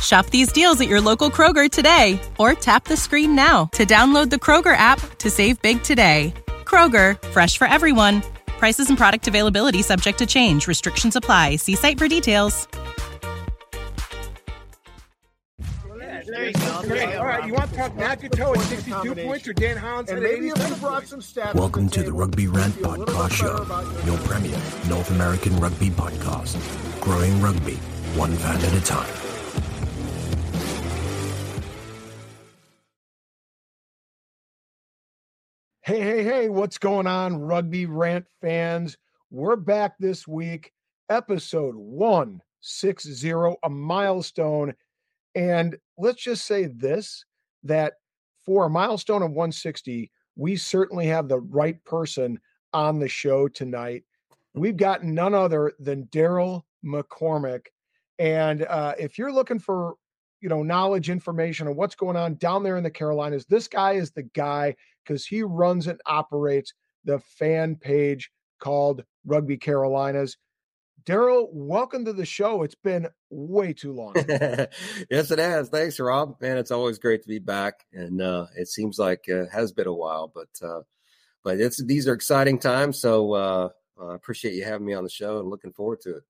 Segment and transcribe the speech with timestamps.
[0.00, 4.30] Shop these deals at your local Kroger today or tap the screen now to download
[4.30, 6.32] the Kroger app to save big today.
[6.64, 8.22] Kroger, fresh for everyone.
[8.46, 10.66] Prices and product availability subject to change.
[10.66, 11.56] Restrictions apply.
[11.56, 12.68] See site for details.
[16.30, 17.46] All right.
[17.46, 17.96] You want to talk
[18.32, 21.54] Toe at 62 points or Dan Hounds And maybe 87 if we brought some stats.
[21.54, 26.56] Welcome to the Rugby Rant Podcast Show, your premier North American rugby podcast.
[27.00, 27.76] Growing rugby,
[28.14, 29.39] one fan at a time.
[35.90, 38.96] Hey, hey, hey, what's going on, Rugby Rant fans?
[39.32, 40.72] We're back this week,
[41.08, 43.30] episode 160,
[43.64, 44.72] a milestone.
[45.34, 47.24] And let's just say this
[47.64, 47.94] that
[48.46, 52.38] for a milestone of 160, we certainly have the right person
[52.72, 54.04] on the show tonight.
[54.54, 57.66] We've got none other than Daryl McCormick.
[58.20, 59.96] And uh, if you're looking for
[60.40, 63.92] you know knowledge information on what's going on down there in the carolinas this guy
[63.92, 64.74] is the guy
[65.04, 66.72] because he runs and operates
[67.04, 68.30] the fan page
[68.60, 70.36] called rugby carolinas
[71.04, 74.14] daryl welcome to the show it's been way too long
[75.10, 75.68] yes, it has.
[75.68, 76.40] Thanks, Rob.
[76.40, 79.72] Man, it's always great to be back, and uh, it seems like uh, it has
[79.72, 80.80] been a while, but uh,
[81.42, 83.00] but it's these are exciting times.
[83.00, 83.68] So uh,
[84.00, 86.22] I appreciate you having me on the show, and looking forward to it.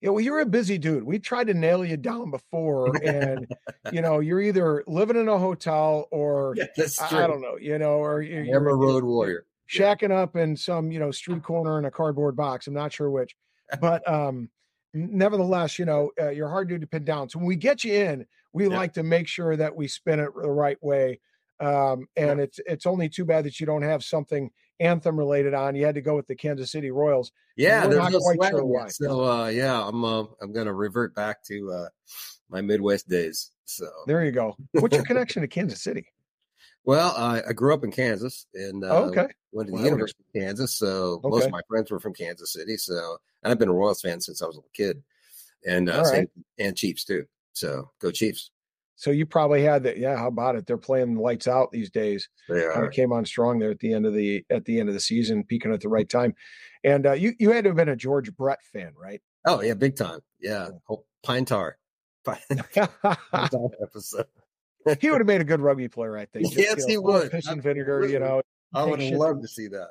[0.00, 1.04] Yeah well you're a busy dude.
[1.04, 3.46] We tried to nail you down before and
[3.92, 7.78] you know you're either living in a hotel or that's I, I don't know you
[7.78, 9.44] know or you're, I'm a you're- road warrior.
[9.70, 12.66] shacking up in some you know street corner in a cardboard box.
[12.66, 13.36] I'm not sure which.
[13.80, 14.50] But um
[14.92, 17.28] nevertheless you know uh, you're hard dude to pin down.
[17.28, 18.76] So when we get you in we Yeah.
[18.76, 21.20] like to make sure that we spin it the right way
[21.60, 24.50] um and it's it's only too bad that you don't have something
[24.80, 28.12] anthem related on you had to go with the kansas city royals Yeah, there's not
[28.12, 28.88] no quite sure why.
[28.88, 31.88] So uh, yeah, I'm uh, I'm gonna revert back to uh,
[32.48, 33.52] my Midwest days.
[33.64, 36.06] So there you go what's your connection to kansas city
[36.82, 40.22] well, I, I grew up in Kansas and uh, Oh, okay went to the University
[40.28, 40.76] of Kansas.
[40.76, 42.76] So most of my friends were from Kansas City.
[42.76, 45.02] So and I've been a Royals fan since I was a little kid,
[45.66, 46.28] and uh, right.
[46.58, 47.26] and Chiefs too.
[47.52, 48.50] So go Chiefs!
[49.00, 52.28] So you probably had that yeah how about it they're playing lights out these days
[52.48, 52.84] They kind are.
[52.84, 55.00] of came on strong there at the end of the at the end of the
[55.00, 56.34] season, peaking at the right time.
[56.84, 59.20] And uh, you you had to have been a George Brett fan, right?
[59.46, 60.20] Oh yeah, big time.
[60.40, 61.76] Yeah, whole Pine Tar.
[62.24, 62.36] Pine
[62.74, 62.88] Tar
[63.82, 64.26] episode.
[65.00, 66.46] he would have made a good rugby player, I think.
[66.46, 67.30] Just, Yes, you know, he would.
[67.30, 68.42] Piss and vinegar, you know.
[68.74, 69.88] I would have shit loved to- to see that.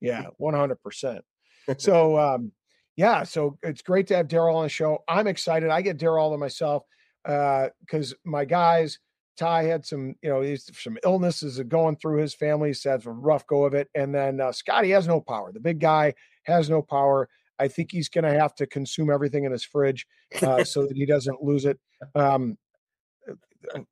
[0.00, 1.24] Yeah, one hundred percent.
[1.78, 2.52] So um,
[2.96, 4.98] yeah, so it's great to have Daryl on the show.
[5.08, 5.70] I'm excited.
[5.70, 6.84] I get Daryl to myself
[7.24, 8.98] because my guys.
[9.36, 12.68] Ty had some, you know, he's some illnesses going through his family.
[12.68, 15.50] He's had some rough go of it, and then uh, Scotty has no power.
[15.52, 16.14] The big guy
[16.44, 17.28] has no power.
[17.58, 20.06] I think he's going to have to consume everything in his fridge
[20.42, 21.78] uh, so that he doesn't lose it.
[22.14, 22.58] Um,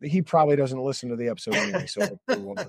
[0.02, 1.86] he probably doesn't listen to the episode anyway.
[1.86, 2.60] So, won't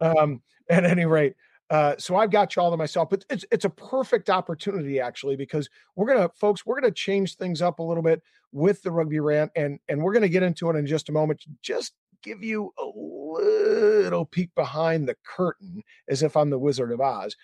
[0.00, 1.34] um, at any rate,
[1.70, 5.36] uh, so I've got you all to myself, but it's it's a perfect opportunity actually
[5.36, 8.22] because we're gonna, folks, we're gonna change things up a little bit
[8.52, 11.44] with the rugby rant, and and we're gonna get into it in just a moment.
[11.62, 17.00] Just give you a little peek behind the curtain, as if I'm the Wizard of
[17.00, 17.36] Oz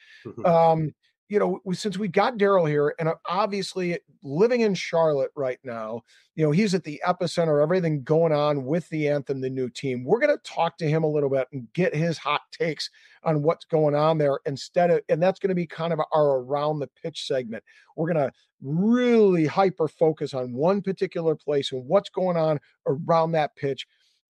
[0.44, 0.94] um,
[1.30, 6.02] you know, since we got Daryl here, and uh, obviously living in Charlotte right now,
[6.34, 9.70] you know, he's at the epicenter of everything going on with the anthem, the new
[9.70, 10.04] team.
[10.04, 12.90] We're going to talk to him a little bit and get his hot takes
[13.22, 16.40] on what's going on there instead of, and that's going to be kind of our
[16.40, 17.62] around the pitch segment.
[17.96, 23.32] We're going to really hyper focus on one particular place and what's going on around
[23.32, 23.86] that pitch.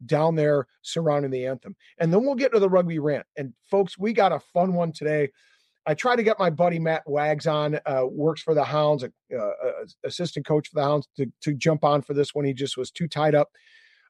[0.06, 1.76] down there surrounding the anthem.
[1.99, 3.26] And then we'll get to the rugby rant.
[3.37, 5.31] And folks, we got a fun one today.
[5.87, 9.50] I try to get my buddy Matt Wags on, uh, works for the Hounds, uh,
[10.05, 12.44] assistant coach for the Hounds, to, to jump on for this one.
[12.44, 13.49] He just was too tied up.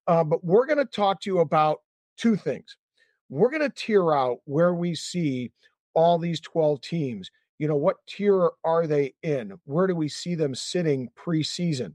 [0.07, 1.79] Uh, but we're going to talk to you about
[2.17, 2.77] two things.
[3.29, 5.53] We're going to tier out where we see
[5.95, 7.31] all these 12 teams.
[7.59, 9.53] You know, what tier are they in?
[9.65, 11.95] Where do we see them sitting preseason?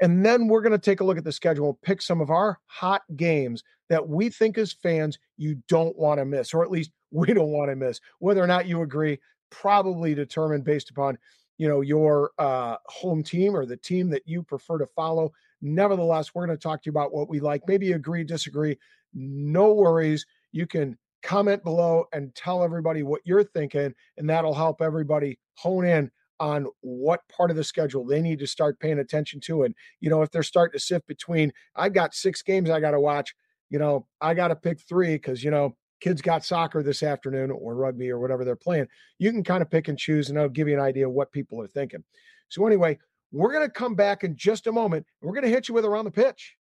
[0.00, 2.58] And then we're going to take a look at the schedule pick some of our
[2.66, 6.90] hot games that we think as fans you don't want to miss, or at least
[7.14, 8.00] we don't want to miss.
[8.18, 9.20] Whether or not you agree,
[9.50, 11.16] probably determined based upon
[11.58, 15.32] you know your uh, home team or the team that you prefer to follow.
[15.62, 17.62] Nevertheless, we're going to talk to you about what we like.
[17.66, 18.76] Maybe agree, disagree.
[19.14, 20.26] No worries.
[20.52, 25.86] You can comment below and tell everybody what you're thinking, and that'll help everybody hone
[25.86, 29.62] in on what part of the schedule they need to start paying attention to.
[29.62, 32.90] And, you know, if they're starting to sift between, I've got six games I got
[32.90, 33.34] to watch,
[33.70, 37.50] you know, I got to pick three because, you know, kids got soccer this afternoon
[37.50, 38.86] or rugby or whatever they're playing.
[39.18, 41.32] You can kind of pick and choose and I'll give you an idea of what
[41.32, 42.04] people are thinking.
[42.48, 42.98] So, anyway,
[43.32, 45.06] we're going to come back in just a moment.
[45.20, 46.56] We're going to hit you with around the pitch.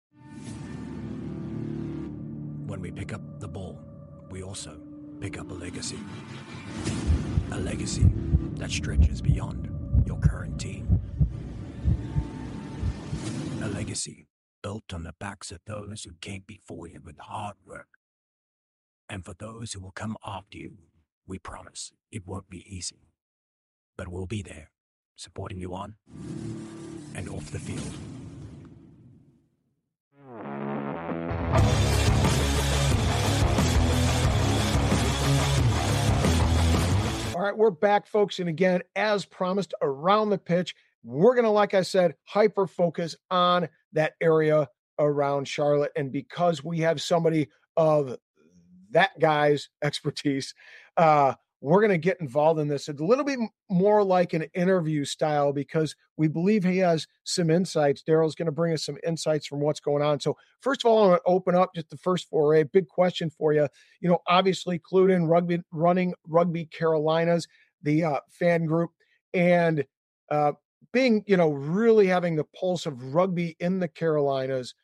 [2.65, 3.79] When we pick up the ball,
[4.31, 4.79] we also
[5.19, 5.99] pick up a legacy.
[7.51, 8.09] A legacy
[8.55, 9.69] that stretches beyond
[10.07, 10.99] your current team.
[13.61, 14.27] A legacy
[14.63, 17.87] built on the backs of those who came before you with hard work.
[19.13, 20.71] And for those who will come after you,
[21.27, 23.11] we promise it won't be easy.
[23.95, 24.71] But we'll be there,
[25.15, 25.97] supporting you on
[27.13, 27.93] and off the field.
[37.35, 38.39] All right, we're back, folks.
[38.39, 40.73] And again, as promised, around the pitch,
[41.03, 45.91] we're going to, like I said, hyper focus on that area around Charlotte.
[45.95, 48.17] And because we have somebody of
[48.93, 50.53] that guy's expertise,
[50.97, 55.05] uh, we're going to get involved in this a little bit more like an interview
[55.05, 58.03] style because we believe he has some insights.
[58.05, 60.19] Daryl's going to bring us some insights from what's going on.
[60.19, 62.63] So, first of all, I'm going to open up just the first foray.
[62.63, 63.69] Big question for you.
[64.01, 67.47] You know, obviously, clued in rugby, running Rugby Carolinas,
[67.81, 68.91] the uh, fan group,
[69.33, 69.85] and
[70.29, 70.51] uh,
[70.91, 74.75] being, you know, really having the pulse of rugby in the Carolinas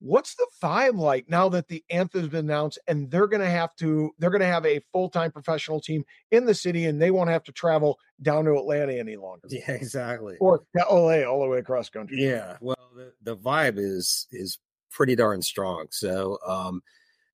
[0.00, 3.76] What's the vibe like now that the anthem's been announced and they're going to have
[3.76, 7.28] to they're going to have a full-time professional team in the city and they won't
[7.28, 9.46] have to travel down to Atlanta any longer.
[9.48, 10.36] Yeah, exactly.
[10.40, 12.22] Or LA all the way across country.
[12.22, 12.56] Yeah.
[12.60, 14.58] Well, the, the vibe is is
[14.90, 15.86] pretty darn strong.
[15.90, 16.82] So, um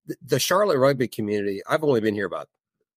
[0.07, 2.49] the, the Charlotte rugby community, I've only been here about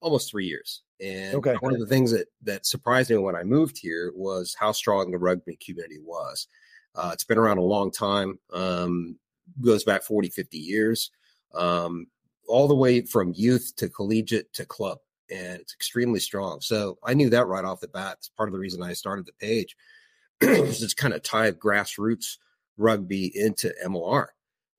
[0.02, 0.82] almost 3 years.
[1.02, 1.56] And okay.
[1.60, 5.12] one of the things that that surprised me when I moved here was how strong
[5.12, 6.48] the rugby community was.
[6.96, 8.40] Uh, it's been around a long time.
[8.52, 9.18] Um,
[9.62, 11.12] goes back 40, 50 years,
[11.54, 12.08] um,
[12.48, 15.00] all the way from youth to collegiate to club.
[15.32, 16.60] And it's extremely strong.
[16.62, 18.18] So I knew that right off the bat.
[18.18, 19.76] It's part of the reason I started the page.
[20.42, 22.38] it's kind of tied grassroots
[22.78, 24.28] rugby into MLR.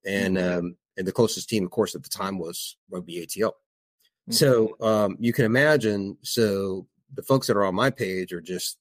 [0.04, 0.58] And mm-hmm.
[0.58, 3.52] um, and the closest team, of course, at the time was rugby ATL.
[3.52, 4.32] Mm-hmm.
[4.32, 6.18] So um, you can imagine.
[6.22, 8.78] So the folks that are on my page are just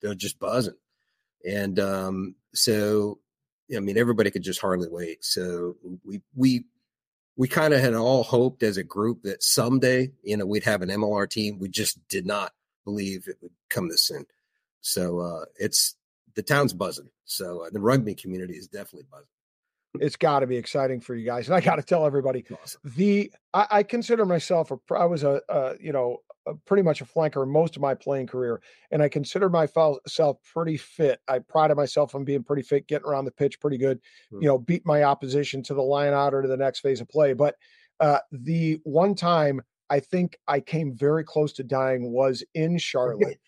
[0.00, 0.76] they're just buzzing,
[1.48, 3.18] and um, so
[3.74, 5.24] I mean, everybody could just hardly wait.
[5.24, 6.64] So we we
[7.36, 10.82] we kind of had all hoped as a group that someday, you know, we'd have
[10.82, 11.58] an MLR team.
[11.58, 12.52] We just did not
[12.84, 14.24] believe it would come this soon.
[14.80, 15.96] So uh, it's
[16.34, 17.10] the town's buzzing.
[17.24, 19.26] So uh, the rugby community is definitely buzzing.
[19.98, 22.80] It's got to be exciting for you guys, and I got to tell everybody awesome.
[22.84, 26.18] the I, I, consider myself a I was a, a you know
[26.64, 28.60] pretty much a flanker most of my playing career,
[28.90, 31.20] and I consider myself pretty fit.
[31.28, 33.98] I prided myself on being pretty fit, getting around the pitch pretty good.
[33.98, 34.42] Mm-hmm.
[34.42, 37.08] You know, beat my opposition to the line out or to the next phase of
[37.08, 37.32] play.
[37.32, 37.56] But
[38.00, 43.38] uh, the one time I think I came very close to dying was in Charlotte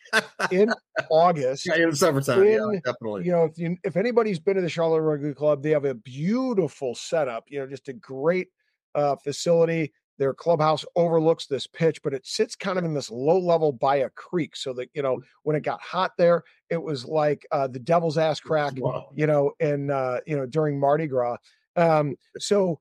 [0.50, 0.72] in
[1.10, 1.66] August.
[1.66, 2.42] Yeah, in the summertime.
[2.42, 3.24] In, yeah, definitely.
[3.24, 5.94] You know, if you, if anybody's been to the Charlotte Rugby Club, they have a
[5.94, 7.44] beautiful setup.
[7.48, 8.48] You know, just a great
[8.94, 9.92] uh, facility.
[10.18, 13.96] Their clubhouse overlooks this pitch, but it sits kind of in this low level by
[13.96, 14.56] a creek.
[14.56, 18.18] So that, you know, when it got hot there, it was like uh, the devil's
[18.18, 19.10] ass crack, wow.
[19.14, 21.36] you know, and, uh, you know, during Mardi Gras.
[21.76, 22.80] Um, so,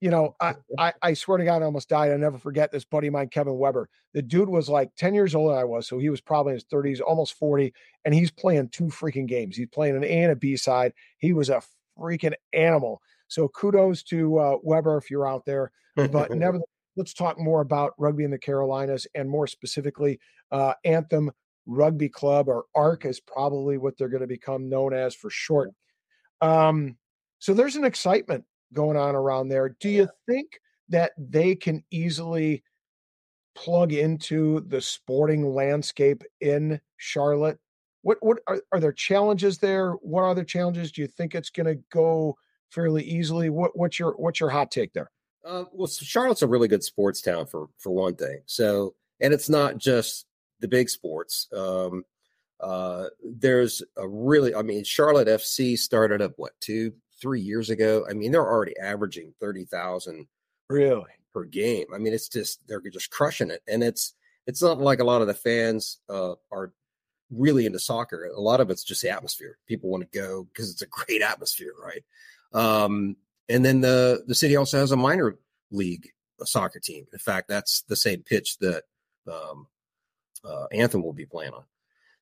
[0.00, 2.10] you know, I, I, I swear to God, I almost died.
[2.10, 3.90] I never forget this buddy of mine, Kevin Weber.
[4.14, 5.86] The dude was like 10 years older than I was.
[5.86, 7.74] So he was probably in his 30s, almost 40.
[8.06, 9.56] And he's playing two freaking games.
[9.56, 10.94] He's playing an A and a B side.
[11.18, 11.62] He was a
[11.98, 13.02] freaking animal.
[13.28, 15.70] So kudos to uh, Weber if you're out there.
[15.94, 16.60] But never,
[16.98, 20.18] let's talk more about rugby in the Carolinas and more specifically
[20.50, 21.30] uh, Anthem
[21.66, 25.70] Rugby Club or ARC is probably what they're going to become known as for short.
[26.40, 26.96] Um,
[27.38, 29.76] so there's an excitement going on around there.
[29.80, 32.64] Do you think that they can easily
[33.54, 37.58] plug into the sporting landscape in Charlotte?
[38.02, 39.92] What what are, are there challenges there?
[39.92, 40.92] What are the challenges?
[40.92, 42.36] Do you think it's going to go
[42.70, 43.50] fairly easily?
[43.50, 45.10] What what's your what's your hot take there?
[45.44, 48.40] Uh, well, Charlotte's a really good sports town for for one thing.
[48.46, 50.26] So, and it's not just
[50.60, 51.48] the big sports.
[51.56, 52.04] Um,
[52.60, 58.04] uh, there's a really, I mean, Charlotte FC started up what two, three years ago.
[58.08, 60.26] I mean, they're already averaging thirty thousand
[60.68, 61.86] really per game.
[61.94, 64.14] I mean, it's just they're just crushing it, and it's
[64.46, 66.72] it's not like a lot of the fans uh, are
[67.30, 68.26] really into soccer.
[68.26, 69.58] A lot of it's just the atmosphere.
[69.66, 72.04] People want to go because it's a great atmosphere, right?
[72.52, 73.16] Um,
[73.48, 75.36] and then the the city also has a minor
[75.70, 76.08] league
[76.44, 77.06] soccer team.
[77.12, 78.84] In fact, that's the same pitch that
[79.30, 79.66] um,
[80.44, 81.64] uh, Anthem will be playing on.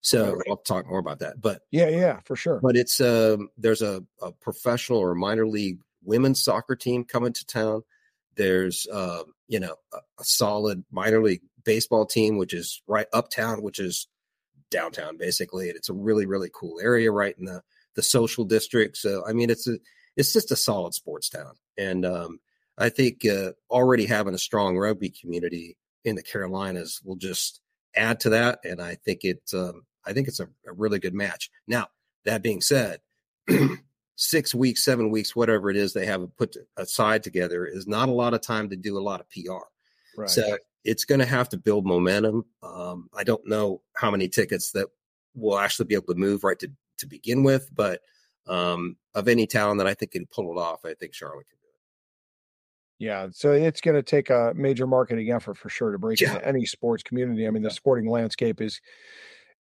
[0.01, 1.41] So I'll talk more about that.
[1.41, 2.61] But yeah, yeah, for sure.
[2.63, 7.47] But it's um, there's a, a professional or minor league women's soccer team coming to
[7.47, 7.83] town.
[8.37, 13.63] There's uh, you know a, a, solid minor league baseball team, which is right uptown,
[13.63, 14.07] which is
[14.71, 17.63] downtown basically, and it's a really really cool area right in the
[17.97, 18.99] the social district.
[18.99, 19.79] So I mean, it's a
[20.17, 22.41] it's just a solid sports town, and um,
[22.79, 27.61] I think uh, already having a strong rugby community in the Carolinas will just
[27.95, 31.15] add to that, and I think it um, I think it's a, a really good
[31.15, 31.51] match.
[31.67, 31.89] Now
[32.25, 33.01] that being said.
[34.17, 38.13] six weeks, seven weeks, whatever it is they have put aside together is not a
[38.13, 39.67] lot of time to do a lot of PR.
[40.17, 40.31] Right.
[40.31, 42.45] So it's going to have to build momentum.
[42.63, 44.89] Um, I don't know how many tickets that
[45.35, 48.01] will actually be able to move right to, to begin with, but
[48.47, 51.59] um, of any town that I think can pull it off, I think Charlotte can
[51.61, 53.05] do it.
[53.05, 56.35] Yeah, so it's going to take a major marketing effort for sure to break yeah.
[56.35, 57.47] into any sports community.
[57.47, 58.81] I mean, the sporting landscape is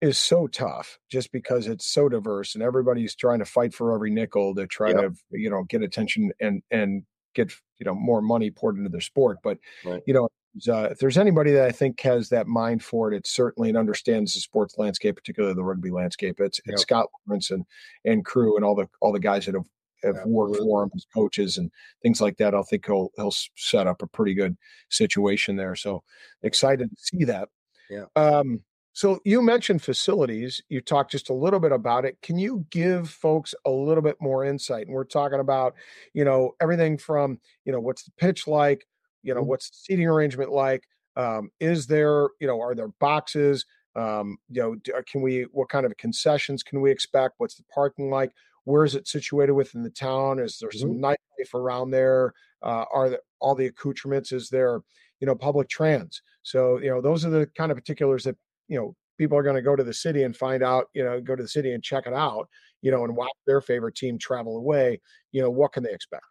[0.00, 4.10] is so tough just because it's so diverse and everybody's trying to fight for every
[4.10, 4.98] nickel to try yep.
[4.98, 9.00] to you know get attention and and get you know more money poured into their
[9.00, 9.38] sport.
[9.42, 10.02] But right.
[10.06, 10.28] you know
[10.68, 13.78] uh, if there's anybody that I think has that mind for it, it's certainly and
[13.78, 16.40] understands the sports landscape, particularly the rugby landscape.
[16.40, 16.78] It's yep.
[16.78, 17.64] Scott Lawrence and
[18.04, 19.66] and crew and all the all the guys that have
[20.02, 20.32] have Absolutely.
[20.32, 21.70] worked for him as coaches and
[22.02, 22.54] things like that.
[22.54, 24.56] I think he'll he'll set up a pretty good
[24.90, 25.74] situation there.
[25.74, 26.02] So
[26.42, 27.48] excited to see that.
[27.88, 28.04] Yeah.
[28.16, 28.62] Um,
[28.94, 30.62] so you mentioned facilities.
[30.68, 32.20] You talked just a little bit about it.
[32.20, 34.86] Can you give folks a little bit more insight?
[34.86, 35.74] And we're talking about,
[36.12, 38.86] you know, everything from, you know, what's the pitch like,
[39.22, 39.50] you know mm-hmm.
[39.50, 40.84] what's the seating arrangement like?
[41.16, 43.64] Um, is there you know are there boxes?
[43.94, 47.34] Um, you know uh, can we what kind of concessions can we expect?
[47.38, 48.32] What's the parking like?
[48.64, 50.38] Where is it situated within the town?
[50.38, 51.04] Is there some mm-hmm.
[51.04, 52.32] nightlife around there?
[52.62, 54.32] Uh, are there all the accoutrements?
[54.32, 54.80] Is there
[55.20, 56.22] you know public trans?
[56.42, 58.36] So you know those are the kind of particulars that
[58.68, 61.20] you know people are going to go to the city and find out you know
[61.20, 62.48] go to the city and check it out
[62.80, 65.00] you know and watch their favorite team travel away
[65.30, 66.24] you know what can they expect?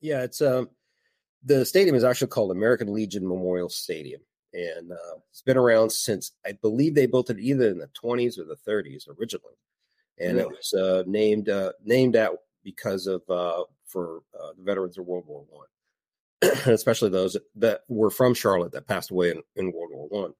[0.00, 0.68] Yeah it's um
[1.44, 4.20] the stadium is actually called American Legion Memorial Stadium,
[4.52, 8.38] and uh, it's been around since I believe they built it either in the 20s
[8.38, 9.54] or the 30s originally,
[10.18, 10.40] and really?
[10.40, 15.06] it was uh, named uh, named out because of uh, for uh, the veterans of
[15.06, 19.72] World War One, especially those that, that, were from Charlotte that passed away in, in
[19.72, 20.32] World War One.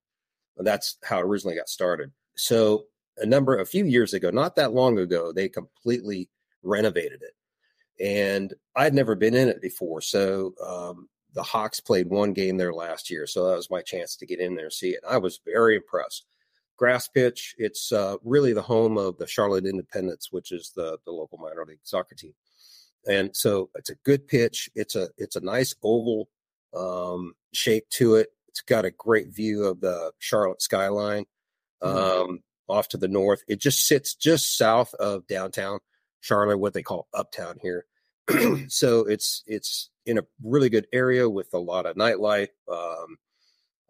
[0.59, 2.13] That's how it originally got started.
[2.37, 2.85] So
[3.17, 6.29] a number a few years ago, not that long ago, they completely
[6.63, 7.35] renovated it
[8.01, 10.01] and I'd never been in it before.
[10.01, 14.17] So um, the Hawks played one game there last year, so that was my chance
[14.17, 15.01] to get in there and see it.
[15.09, 16.27] I was very impressed.
[16.77, 17.55] Grass pitch.
[17.59, 21.65] It's uh, really the home of the Charlotte Independence, which is the the local minor
[21.67, 22.35] league soccer team.
[23.07, 24.69] And so it's a good pitch.
[24.75, 26.29] It's a it's a nice oval
[26.75, 28.29] um, shape to it.
[28.49, 31.27] It's got a great view of the Charlotte skyline
[31.83, 32.31] mm-hmm.
[32.31, 33.43] um, off to the north.
[33.49, 35.81] It just sits just south of downtown
[36.23, 37.85] Charlotte, what they call uptown here.
[38.69, 42.49] so it's it's in a really good area with a lot of nightlife.
[42.71, 43.19] Um,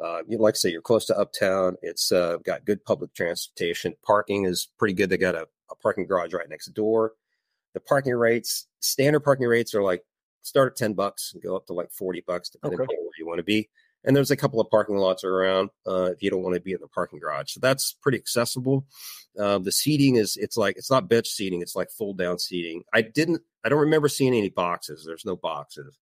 [0.03, 1.77] uh, you like to say you're close to uptown.
[1.83, 3.95] It's uh, got good public transportation.
[4.05, 5.11] Parking is pretty good.
[5.11, 7.13] They got a, a, parking garage right next door.
[7.75, 10.03] The parking rates, standard parking rates, are like
[10.41, 12.95] start at ten bucks and go up to like forty bucks depending okay.
[12.95, 13.69] on where you want to be.
[14.05, 16.73] And there's a couple of parking lots around uh, if you don't want to be
[16.73, 17.53] in the parking garage.
[17.53, 18.87] So that's pretty accessible.
[19.39, 22.83] Uh, the seating is it's like it's not bench seating; it's like fold down seating.
[22.93, 25.05] I didn't I don't remember seeing any boxes.
[25.07, 25.99] There's no boxes.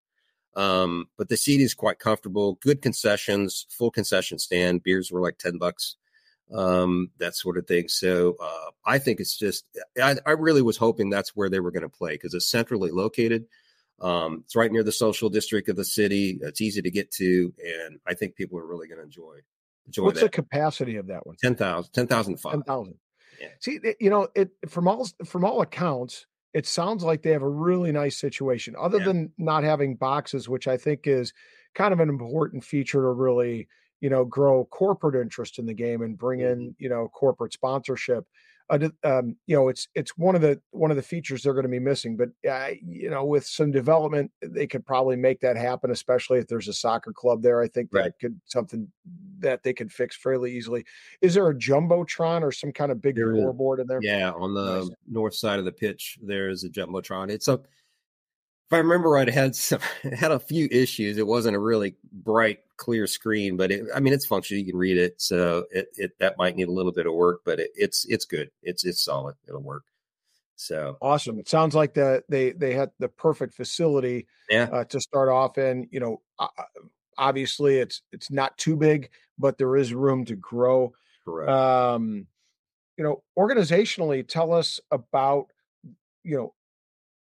[0.55, 2.57] Um, but the seating is quite comfortable.
[2.61, 4.83] Good concessions, full concession stand.
[4.83, 5.95] Beers were like ten bucks,
[6.53, 7.87] um, that sort of thing.
[7.87, 9.65] So uh, I think it's just
[10.01, 12.91] I, I really was hoping that's where they were going to play because it's centrally
[12.91, 13.45] located.
[14.01, 16.39] Um, it's right near the social district of the city.
[16.41, 19.39] It's easy to get to, and I think people are really going to enjoy.
[19.87, 20.25] enjoy What's that.
[20.25, 21.35] the capacity of that one?
[21.41, 22.95] 10,000, 10,000 10,000.
[23.39, 23.47] Yeah.
[23.59, 27.49] See, you know, it from all from all accounts, it sounds like they have a
[27.49, 28.75] really nice situation.
[28.77, 29.05] Other Yeah.
[29.05, 31.31] than not having boxes, which I think is
[31.75, 33.67] kind of an important feature to really,
[34.01, 38.25] you know, grow corporate interest in the game and bring in, you know, corporate sponsorship.
[38.69, 41.63] Uh, um, you know, it's it's one of the one of the features they're going
[41.63, 42.15] to be missing.
[42.15, 45.89] But uh, you know, with some development, they could probably make that happen.
[45.91, 48.11] Especially if there's a soccer club there, I think that Right.
[48.21, 48.91] could something
[49.39, 50.85] that they could fix fairly easily.
[51.21, 53.41] Is there a jumbotron or some kind of big There is.
[53.41, 53.99] floorboard in there?
[54.01, 54.89] Yeah, on the Nice.
[55.07, 57.29] north side of the pitch, there's a jumbotron.
[57.31, 57.59] It's a,
[58.69, 61.17] if I remember right, it had some, it had a few issues.
[61.17, 64.59] It wasn't a really bright, clear screen, but it, I mean, it's functional.
[64.59, 67.41] You can read it, so it, it that might need a little bit of work,
[67.43, 68.51] but it, it's it's good.
[68.61, 69.35] It's it's solid.
[69.47, 69.85] It'll work.
[70.55, 71.39] So Awesome.
[71.39, 75.57] It sounds like the they they had the perfect facility yeah, uh, to start off
[75.57, 75.87] in.
[75.89, 76.21] You know,
[77.17, 79.09] obviously it's it's not too big,
[79.39, 80.93] but there is room to grow.
[81.25, 81.49] correct.
[81.49, 82.27] Um,
[82.97, 85.47] you know, organizationally, tell us about
[86.23, 86.53] you know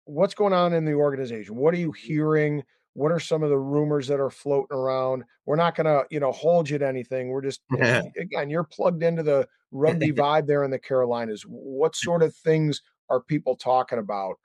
[0.04, 1.56] what's going on in the organization.
[1.56, 2.62] What are you hearing?
[2.94, 5.25] What are some of the rumors that are floating around?
[5.46, 7.28] We're not going to, you know, hold you to anything.
[7.28, 7.61] We're just
[8.18, 11.42] again, you're plugged into the rugby vibe there in the Carolinas.
[11.42, 14.37] What sort of things are people talking about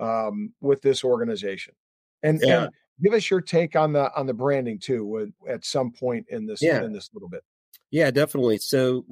[0.00, 1.74] um, with this organization?
[2.22, 2.64] And, Yeah.
[2.64, 2.70] and
[3.02, 5.32] give us your take on the on the branding too.
[5.48, 6.82] At some point in this Yeah.
[6.84, 7.42] in this little bit.
[7.90, 8.58] Yeah, definitely.
[8.58, 9.04] So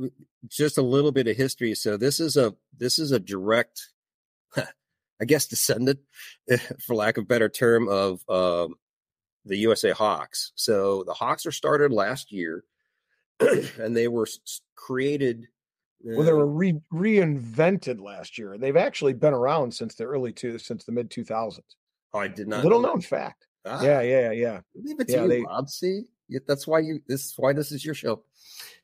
[0.49, 1.75] just a little bit of history.
[1.75, 3.93] So this is a this is a direct,
[5.21, 6.01] I guess, descendant,
[6.87, 8.75] for lack of a better term, of um,
[9.45, 10.53] the USA Hawks.
[10.55, 12.65] So the Hawks are started last year,
[13.41, 14.27] and they were
[14.75, 15.47] created.
[16.03, 18.59] Well, they uh, were re- reinvented last year.
[18.59, 21.77] They've actually been around since the early two since the mid two thousands.
[22.13, 23.47] oh, I did not Little know known fact.
[23.65, 24.61] Ah, Yeah, yeah, yeah.
[24.75, 25.69] leave it to yeah, you, they- Bob.
[25.71, 26.03] See,
[26.47, 27.01] that's why you.
[27.09, 28.23] This is why this is your show.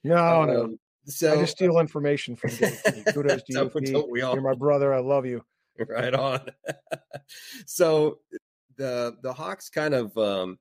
[0.04, 0.64] No, no.
[0.64, 3.12] Um, So I just steal information from JP.
[3.14, 3.92] Kudos to Don't- you.
[3.92, 4.34] don't we all?
[4.34, 4.94] You're my brother.
[4.94, 5.44] I love you.
[5.88, 6.50] right on.
[7.66, 8.20] so
[8.76, 10.58] the the Hawks kind of um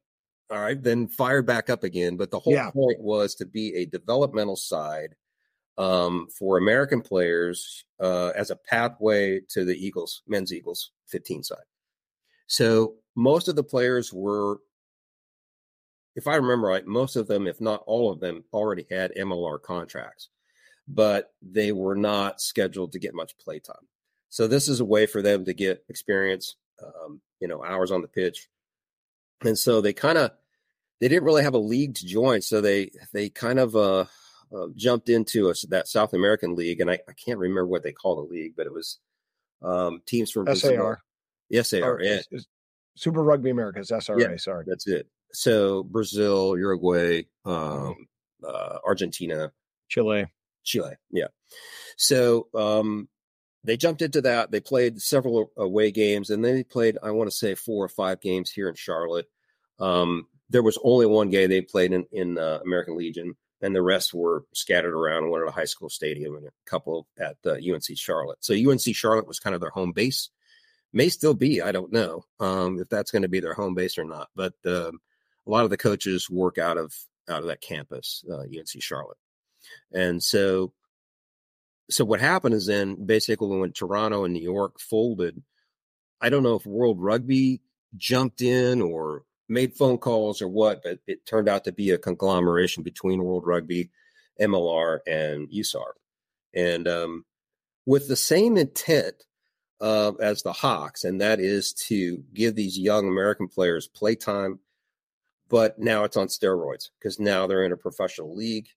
[0.51, 2.71] all right, then fired back up again, but the whole Yeah.
[2.71, 5.15] point was to be a developmental side
[5.77, 11.57] um for American players uh as a pathway to the Eagles, men's Eagles 15 side.
[12.47, 14.59] So most of the players were
[16.15, 19.61] if I remember right, most of them, if not all of them, already had MLR
[19.61, 20.29] contracts,
[20.87, 23.87] but they were not scheduled to get much play time.
[24.29, 28.01] So this is a way for them to get experience, um, you know, hours on
[28.01, 28.47] the pitch.
[29.43, 30.31] And so they kind of
[30.99, 34.05] they didn't really have a league to join, so they they kind of uh,
[34.53, 37.93] uh, jumped into a, that South American league, and I, I can't remember what they
[37.93, 38.99] call the league, but it was
[39.61, 40.75] um, teams from Brazil.
[40.75, 41.01] SAR.
[41.49, 41.99] Yes, they are.
[42.01, 42.19] Yeah,
[42.95, 44.39] Super Rugby Americas, SRA.
[44.39, 44.65] Sorry.
[44.67, 45.07] that's it.
[45.31, 48.07] So Brazil, Uruguay, um,
[48.45, 49.51] uh, Argentina,
[49.87, 50.25] Chile.
[50.63, 50.95] Chile.
[51.11, 51.27] Yeah.
[51.95, 53.07] So um,
[53.63, 54.51] they jumped into that.
[54.51, 57.89] They played several away games, and then they played, I want to say, four or
[57.89, 59.29] five games here in Charlotte.
[59.79, 63.81] Um, there was only one game they played in, in uh, American Legion, and the
[63.81, 67.53] rest were scattered around one at a high school stadium and a couple at uh,
[67.53, 68.37] UNC Charlotte.
[68.41, 70.29] So UNC Charlotte was kind of their home base.
[70.91, 73.97] May still be, I don't know um, if that's going to be their home base
[73.97, 74.29] or not.
[74.35, 74.99] But um,
[75.45, 76.95] a lot of the coaches work out of
[77.29, 79.17] out of that campus, uh, UNC Charlotte,
[79.93, 80.73] and so
[81.89, 85.41] so what happened is then basically when Toronto and New York folded,
[86.21, 87.61] I don't know if World Rugby
[87.95, 91.97] jumped in or made phone calls or what, but it turned out to be a
[91.97, 93.89] conglomeration between World Rugby,
[94.39, 95.93] MLR, and USAR,
[96.53, 97.25] and um,
[97.85, 99.15] with the same intent
[99.81, 104.59] uh, as the Hawks, and that is to give these young American players playtime.
[105.49, 108.67] But now it's on steroids because now they're in a professional league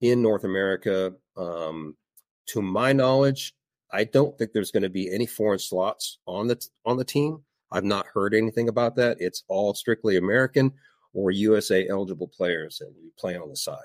[0.00, 1.14] in North America.
[1.36, 1.96] Um,
[2.46, 3.54] to my knowledge,
[3.92, 7.42] I don't think there's going to be any foreign slots on the on the team.
[7.70, 9.16] I've not heard anything about that.
[9.20, 10.72] It's all strictly American
[11.12, 13.78] or USA eligible players that be playing on the side.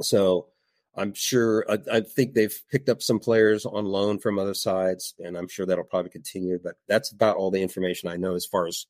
[0.00, 0.48] So
[0.96, 5.14] I'm sure I, I think they've picked up some players on loan from other sides,
[5.18, 6.58] and I'm sure that'll probably continue.
[6.62, 8.86] But that's about all the information I know as far as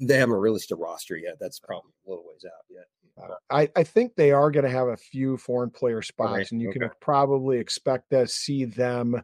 [0.00, 1.36] they haven't released a roster yet.
[1.40, 2.86] That's probably a little ways out yet.
[3.18, 6.52] Uh, I, I think they are going to have a few foreign player spots, Right,
[6.52, 9.22] and you can probably expect to see them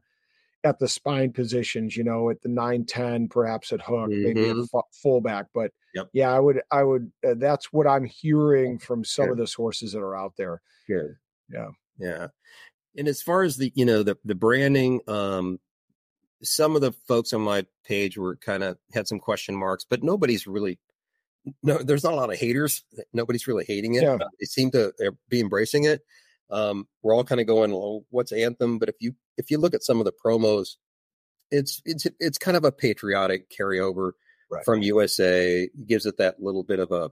[0.65, 1.97] at the spine positions.
[1.97, 4.71] You know, at the nine ten, perhaps at hook, maybe at Mhm.
[4.71, 5.47] fu- fullback.
[5.53, 6.09] But Yep.
[6.15, 7.13] yeah, I would I would.
[7.27, 9.33] Uh, that's what I'm hearing from some Good.
[9.33, 10.63] of the sources that are out there.
[10.89, 11.17] Good.
[11.51, 11.69] Yeah.
[11.99, 12.29] Yeah.
[12.97, 15.61] And as far as the, you know, the the branding, um,
[16.43, 20.03] some of the folks on my page were kind of had some question marks, but
[20.03, 20.79] nobody's really
[21.63, 22.85] no, there's not a lot of haters.
[23.13, 24.03] Nobody's really hating it.
[24.05, 24.19] Yeah.
[24.39, 26.03] They seem to uh, be embracing it.
[26.51, 28.79] Um, we're all kind of going, well, what's anthem?
[28.79, 30.77] But if you if you look at some of the promos
[31.53, 34.13] it's it's it's kind of a patriotic carryover
[34.51, 34.65] Right.
[34.67, 35.69] from USA.
[35.87, 37.11] Gives it that little bit of a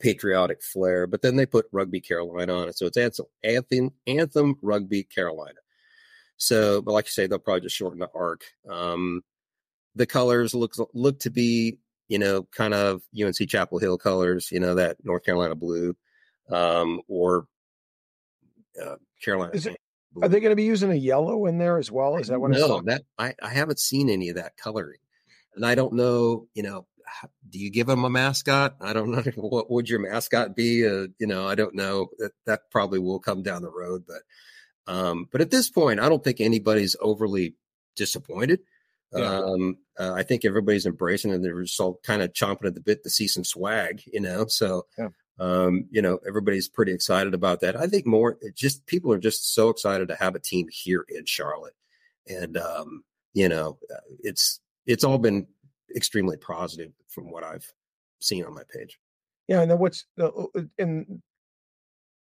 [0.00, 1.08] patriotic flair.
[1.08, 5.58] But then they put Rugby Carolina on it, so it's anthem, anthem Rugby Carolina.
[6.36, 8.44] So, but like you say, they'll probably just shorten the arc.
[8.68, 9.22] Um,
[9.94, 14.60] the colors look look to be you know kind of UNC Chapel Hill colors, you
[14.60, 15.96] know that North Carolina blue,
[16.50, 17.46] um, or
[18.82, 19.52] uh, Carolina.
[19.54, 19.76] It-
[20.12, 20.24] blue.
[20.24, 22.16] Are they going to be using a yellow in there as well?
[22.16, 25.00] Is that what I no, that I, I haven't seen any of that coloring,
[25.54, 26.48] and I don't know.
[26.54, 26.86] You know,
[27.50, 28.76] do you give them a mascot?
[28.80, 29.22] I don't know.
[29.36, 30.86] What would your mascot be?
[30.86, 32.08] Uh, you know, I don't know.
[32.18, 34.22] That that probably will come down the road, but
[34.86, 37.54] um, but at this point, I don't think anybody's overly
[37.96, 38.60] disappointed.
[39.12, 39.38] Yeah.
[39.38, 42.80] Um, uh, I think everybody's embracing and They're just all kind of chomping at the
[42.80, 44.46] bit to see some swag, you know.
[44.46, 45.08] So, Yeah.
[45.38, 47.76] um, you know, everybody's pretty excited about that.
[47.76, 51.06] I think more it just people are just so excited to have a team here
[51.08, 51.76] in Charlotte,
[52.26, 55.46] and um, you know, uh, it's it's all been
[55.94, 57.72] extremely positive from what I've
[58.20, 58.98] seen on my page.
[59.48, 61.22] Yeah, and then what's the uh, and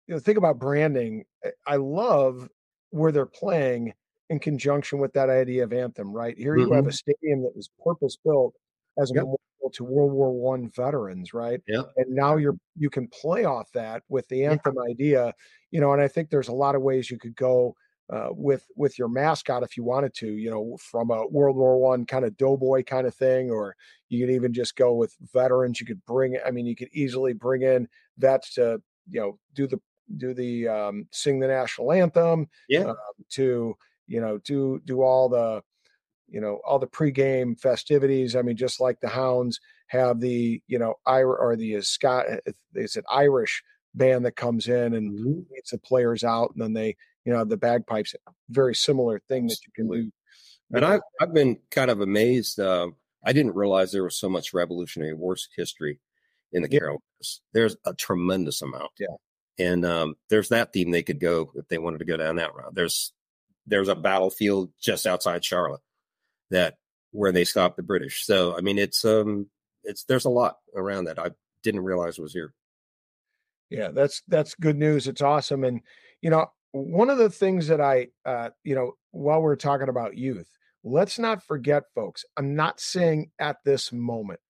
[0.07, 1.25] you know think about branding.
[1.45, 2.49] I- I love
[2.91, 3.95] where they're playing
[4.31, 6.13] in conjunction with that idea of anthem.
[6.13, 8.55] Right here, you have a stadium that was purpose built
[8.99, 9.25] as a Yep.
[9.25, 9.39] memorial
[9.75, 11.35] to World War One veterans.
[11.35, 15.35] Right, Yeah, and now you're you can play off that with the anthem idea.
[15.71, 17.77] You know, and I think there's a lot of ways you could go.
[18.09, 21.77] Uh, with with your mascot if you wanted to you know from a world war
[21.77, 23.75] one kind of doughboy kind of thing or
[24.09, 27.33] you could even just go with veterans you could bring i mean you could easily
[27.33, 29.81] bring in vets to you know do the
[30.17, 32.95] do the um, sing the national anthem yeah, uh,
[33.31, 35.63] to you know do do all the
[36.29, 40.79] you know all the pregame festivities i mean just like the hounds have the you
[40.79, 42.27] know irish or the uh, scott
[42.75, 43.63] is it irish
[43.95, 45.45] band that comes in and Mhm.
[45.51, 48.15] leads the players out and then they you know the bagpipes
[48.51, 50.11] very similar thing that you can do
[50.75, 52.59] And I've I've been kind of amazed.
[52.59, 52.89] Uh,
[53.25, 56.01] I didn't realize there was so much Revolutionary War history
[56.53, 56.81] in the Yeah.
[56.81, 57.41] Carolinas.
[57.53, 58.91] There's a tremendous amount.
[58.99, 59.07] Yeah.
[59.59, 62.55] And um, there's that theme they could go if they wanted to go down that
[62.55, 62.75] route.
[62.75, 63.13] There's
[63.67, 65.81] there's a battlefield just outside Charlotte
[66.51, 66.77] that
[67.13, 68.25] where they stopped the British.
[68.25, 69.49] So I mean, it's um,
[69.85, 71.31] it's there's a lot around that I
[71.63, 72.53] didn't realize was here.
[73.71, 75.09] Yeah, that's that's good news.
[75.09, 75.65] It's awesome.
[75.65, 75.81] And
[76.21, 80.19] you know, one of the things that I uh, you know, while we're talking about
[80.19, 80.51] youth,
[80.85, 84.41] let's not forget, folks, I'm not saying at this moment,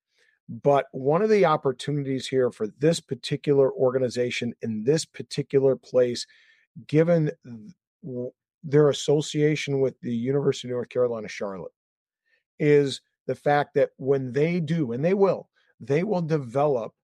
[0.48, 6.26] but one of the opportunities here for this particular organization in this particular place,
[6.86, 7.30] given
[8.62, 11.72] their association with the University of North Carolina, Charlotte,
[12.58, 16.94] is the fact that when they do, and they will, they will develop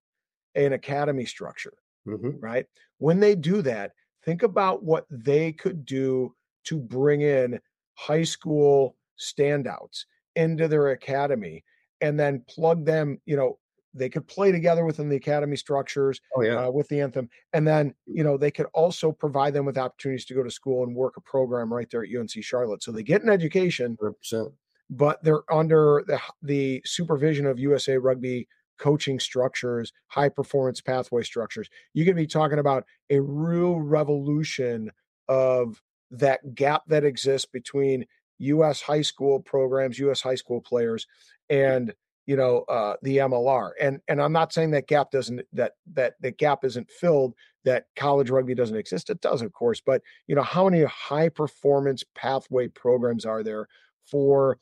[0.54, 1.74] an academy structure
[2.06, 2.42] Mhm.
[2.42, 2.66] right?
[2.98, 3.92] When they do that,
[4.24, 7.60] think about what they could do to bring in
[7.94, 11.64] high school standouts into their academy
[12.02, 13.58] and then plug them, you know,
[13.94, 16.66] they could play together within the academy structures Oh yeah.
[16.66, 20.24] uh, with the anthem and then you know they could also provide them with opportunities
[20.26, 23.02] to go to school and work a program right there at unc charlotte so they
[23.02, 24.50] get an education 100%.
[24.88, 31.68] but they're under the the supervision of USA Rugby coaching structures, high performance pathway structures.
[31.94, 34.90] You can be talking about a real revolution
[35.28, 38.06] of that gap that exists between
[38.42, 41.06] US high school programs, US high school players
[41.48, 41.92] and
[42.26, 43.72] you know uh the MLR.
[43.80, 47.86] And and I'm not saying that gap doesn't that that the gap isn't filled that
[47.96, 49.10] college rugby doesn't exist.
[49.10, 53.68] It does of course, but you know how many high performance pathway programs are there
[54.04, 54.58] for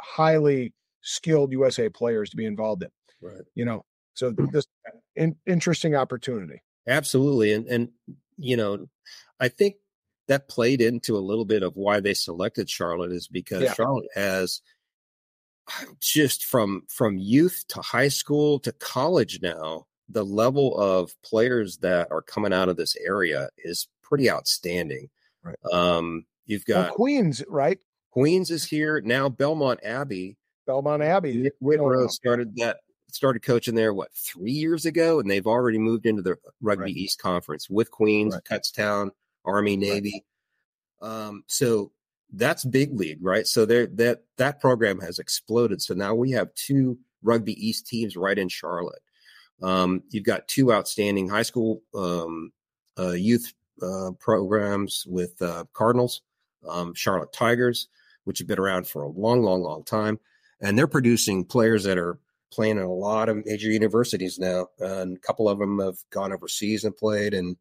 [0.00, 2.90] highly skilled USA players to be involved in,
[3.22, 3.42] Right.
[3.54, 3.84] you know.
[4.14, 4.66] So this
[5.14, 6.62] in, interesting opportunity.
[6.86, 7.52] Absolutely.
[7.52, 7.88] And and
[8.36, 8.86] you know,
[9.40, 9.76] I think
[10.28, 13.74] that played into a little bit of why they selected Charlotte is because Yeah.
[13.74, 14.60] Charlotte has
[16.00, 22.08] just from from youth to high school to college now, the level of players that
[22.12, 25.08] are coming out of this area is pretty outstanding.
[25.42, 25.56] Right.
[25.72, 27.78] Um you've Well, got Queens, right?
[28.12, 30.36] Queens is here now Belmont Abbey
[30.66, 31.36] Belmont Abbey.
[31.36, 32.78] Nick Whitrow started that
[33.12, 36.96] started coaching there what three years ago, and they've already moved into the Rugby Right.
[36.96, 38.44] East Conference with Queens, Right.
[38.44, 39.10] Kutztown,
[39.46, 40.24] Army, Navy.
[41.00, 41.92] Um, so
[42.32, 43.46] that's big league, right?
[43.46, 45.80] So there that that program has exploded.
[45.80, 49.02] So now we have two Rugby East teams right in Charlotte.
[49.62, 52.52] Um, you've got two outstanding high school um,
[52.98, 56.22] uh, youth uh, programs with uh, Cardinals,
[56.68, 57.88] um, Charlotte Tigers,
[58.24, 60.18] which have been around for a long, long, long time
[60.60, 62.18] and they're producing players that are
[62.52, 64.68] playing in a lot of major universities now.
[64.78, 67.56] And a couple of them have gone overseas and played, and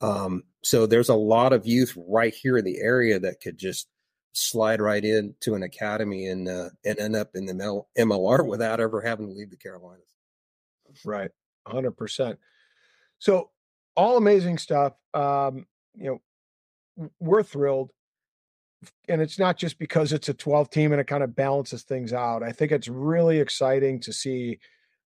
[0.00, 3.88] um, so there's a lot of youth right here in the area that could just
[4.32, 9.00] slide right into an academy and uh, and end up in the MLR without ever
[9.00, 10.02] having to leave the Carolinas.
[11.04, 11.30] Right,
[11.66, 12.38] hundred percent.
[13.18, 13.50] So
[13.96, 14.92] all amazing stuff.
[15.14, 16.20] Um, you
[16.98, 17.90] know, we're thrilled.
[19.08, 22.12] And it's not just because it's a 12 team and it kind of balances things
[22.12, 22.42] out.
[22.42, 24.58] I think it's really exciting to see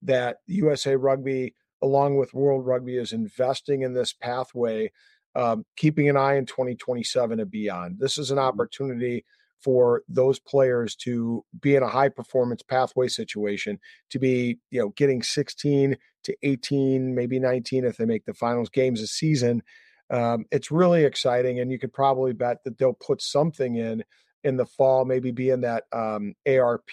[0.04, 4.92] that USA Rugby, along with World Rugby, is investing in this pathway,
[5.36, 8.00] um, keeping an eye in 2027 and beyond.
[8.00, 8.48] This is an mm-hmm.
[8.48, 9.26] opportunity
[9.62, 13.80] for those players to be in a high performance pathway situation,
[14.12, 18.70] to be, you know, getting 16 to 18, maybe 19 if they make the finals
[18.70, 19.64] games a season.
[20.12, 24.04] Um, it's really exciting, and you could probably bet that they'll put something in
[24.44, 26.92] in the fall, maybe be in that um, ARP,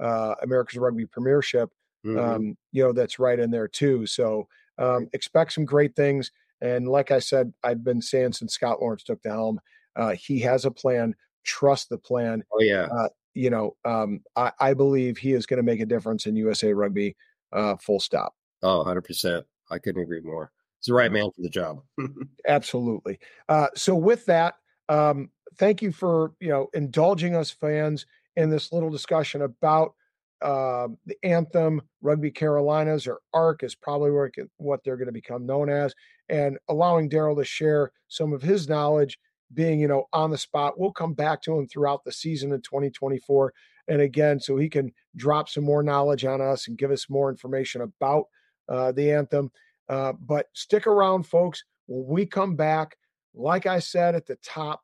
[0.00, 1.70] uh, America's Rugby Premiership,
[2.04, 2.18] mm-hmm.
[2.18, 4.06] um, you know, that's right in there too.
[4.06, 6.30] So um, expect some great things.
[6.60, 9.60] And like I said, I've been saying since Scott Lawrence took the helm,
[9.96, 11.14] uh, he has a plan.
[11.44, 12.44] Trust the plan.
[12.52, 12.86] Oh yeah.
[12.92, 16.36] Uh, you know, um, I, I, believe he is going to make a difference in
[16.36, 17.16] USA Rugby.
[17.52, 18.34] Uh, full stop.
[18.62, 19.46] Oh, 100 percent.
[19.70, 20.52] I couldn't agree more.
[20.78, 21.82] He's the right man for the job.
[22.46, 23.18] Absolutely.
[23.48, 24.54] Uh, so with that,
[24.88, 29.94] um, thank you for you know indulging us fans in this little discussion about
[30.42, 34.10] uh, the anthem, Rugby Carolinas, or ARC is probably
[34.56, 35.94] what they're going to become known as,
[36.28, 39.18] and allowing Daryl to share some of his knowledge,
[39.54, 40.78] being you know on the spot.
[40.78, 43.52] We'll come back to him throughout the season in 2024,
[43.88, 47.30] and again, so he can drop some more knowledge on us and give us more
[47.30, 48.24] information about
[48.68, 49.50] uh, the anthem.
[49.88, 51.64] Uh, but stick around, folks.
[51.86, 52.96] When we come back,
[53.34, 54.80] like I said at the top,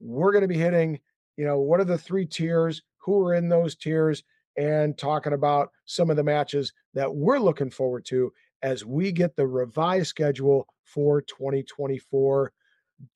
[0.00, 1.00] we're going to be hitting,
[1.36, 2.82] you know, what are the three tiers?
[2.98, 4.22] Who are in those tiers?
[4.56, 9.36] And talking about some of the matches that we're looking forward to as we get
[9.36, 12.52] the revised schedule for 2024.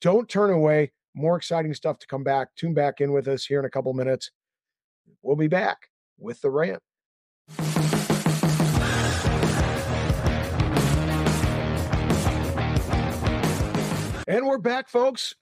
[0.01, 0.91] Don't turn away.
[1.15, 2.49] More exciting stuff to come back.
[2.55, 4.31] Tune back in with us here in a couple minutes.
[5.21, 6.81] We'll be back with the rant.
[14.27, 15.33] And we're back, folks,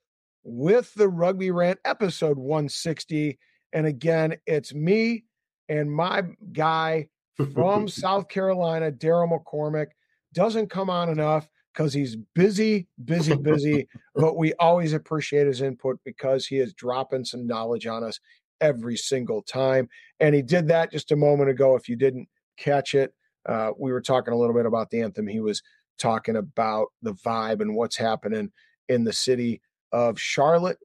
[0.45, 3.37] with the Rugby Rant episode 160.
[3.73, 5.25] And again, it's me,
[5.69, 7.09] and my guy
[7.53, 9.87] from South Carolina, Daryl McCormick,
[10.33, 13.87] doesn't come on enough because he's busy, busy, busy.
[14.15, 18.19] but we always appreciate his input because he is dropping some knowledge on us
[18.61, 19.87] every single time.
[20.19, 21.75] And he did that just a moment ago.
[21.75, 22.27] If you didn't
[22.57, 23.13] catch it,
[23.47, 25.27] uh, we were talking a little bit about the anthem.
[25.27, 25.61] He was
[25.99, 28.51] talking about the vibe and what's happening
[28.89, 30.77] in the city of Charlotte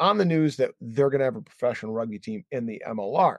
[0.00, 3.36] on the news that they're going to have a professional rugby team in the MLR.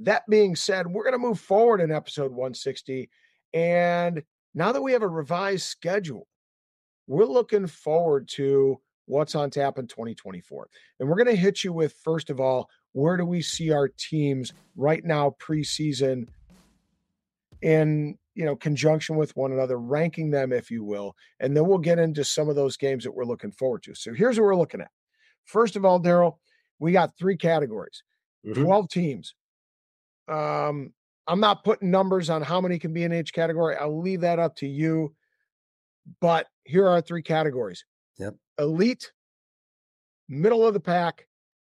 [0.00, 3.08] That being said, we're going to move forward in episode 160.
[3.52, 4.22] And
[4.54, 6.26] now that we have a revised schedule,
[7.06, 10.68] we're looking forward to what's on tap in 2024.
[10.98, 13.88] And we're going to hit you with, first of all, where do we see our
[13.88, 16.28] teams right now preseason
[17.62, 21.78] in you know conjunction with one another ranking them if you will and then we'll
[21.78, 24.56] get into some of those games that we're looking forward to so here's what we're
[24.56, 24.90] looking at
[25.44, 26.38] first of all daryl
[26.78, 28.02] we got three categories
[28.44, 28.62] mm-hmm.
[28.62, 29.34] 12 teams
[30.28, 30.92] um,
[31.26, 33.76] I'm not putting numbers on how many can be in each category.
[33.76, 35.14] I'll leave that up to you.
[36.20, 37.84] But here are three categories.
[38.18, 38.34] Yep.
[38.58, 39.12] Elite,
[40.28, 41.26] middle of the pack,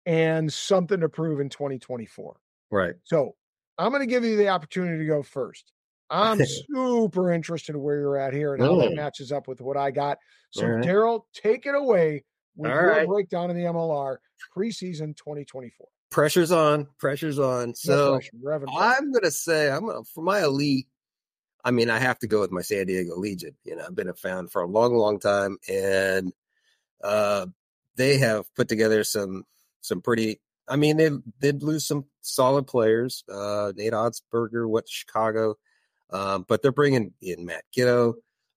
[0.05, 2.37] and something to prove in 2024.
[2.71, 2.93] Right.
[3.03, 3.35] So
[3.77, 5.71] I'm going to give you the opportunity to go first.
[6.11, 9.77] I'm super interested in where you're at here and how that matches up with what
[9.77, 10.17] I got.
[10.49, 10.83] So, right.
[10.83, 12.23] Daryl, take it away
[12.55, 13.07] with All your right.
[13.07, 14.17] breakdown of the MLR
[14.55, 18.31] preseason 2024 pressure's on pressure's on so pressure,
[18.77, 20.87] i'm gonna say i'm gonna, for my elite
[21.63, 24.09] i mean i have to go with my san diego legion you know i've been
[24.09, 26.33] a fan for a long long time and
[27.03, 27.45] uh
[27.95, 29.43] they have put together some
[29.81, 34.91] some pretty i mean they did lose some solid players uh nate Augspurger went to
[34.91, 35.55] chicago
[36.09, 38.15] um but they're bringing in matt Giteau.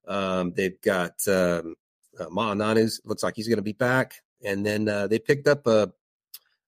[0.08, 1.74] um they've got um
[2.20, 5.66] uh, Ma'ananu's looks like he's going to be back and then uh, they picked up
[5.66, 5.90] a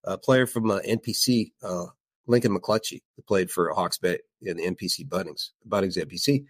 [0.04, 1.86] a player from uh, NPC, uh,
[2.26, 6.44] Lincoln McClutchie, who played for Hawke's Bay in the NPC Bunnings, Bunnings NPC.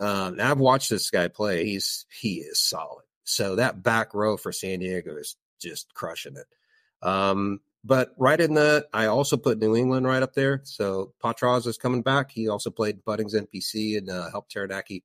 [0.00, 1.64] Um, I've watched this guy play.
[1.64, 3.04] He's he is solid.
[3.24, 7.06] So that back row for San Diego is just crushing it.
[7.06, 10.62] Um, but right in the, I also put New England right up there.
[10.64, 12.30] So Potroz is coming back.
[12.30, 15.04] He also played Bunnings NPC and uh, helped Taranaki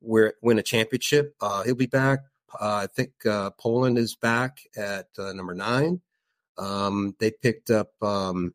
[0.00, 1.34] where win a championship.
[1.40, 2.20] Uh, he'll be back.
[2.60, 6.00] Uh, I think uh, Polson is back at uh, number nine.
[6.58, 8.54] Um, they picked up um,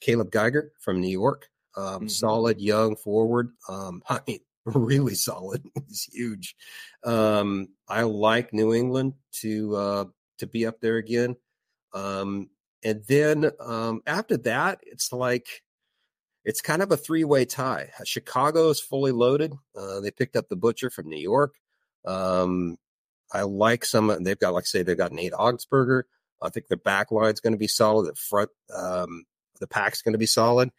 [0.00, 2.08] Caleb Geiger from New York, um, mm-hmm.
[2.08, 3.50] solid young forward.
[3.68, 5.64] Um, I mean, really solid.
[5.88, 6.56] He's huge.
[7.04, 10.04] Um, I like New England to uh,
[10.38, 11.36] to be up there again.
[11.92, 12.50] Um,
[12.82, 15.62] and then um, after that, it's like
[16.44, 17.90] it's kind of a three way tie.
[18.04, 19.54] Chicago is fully loaded.
[19.76, 21.54] Uh, they picked up the butcher from New York.
[22.04, 22.76] Um,
[23.32, 24.22] I like some.
[24.22, 26.02] They've got, like say, they've got Nate Augspurger.
[26.42, 28.06] I think the back line's going to be solid.
[28.10, 29.24] The front, um,
[29.60, 30.70] the pack's going to be solid.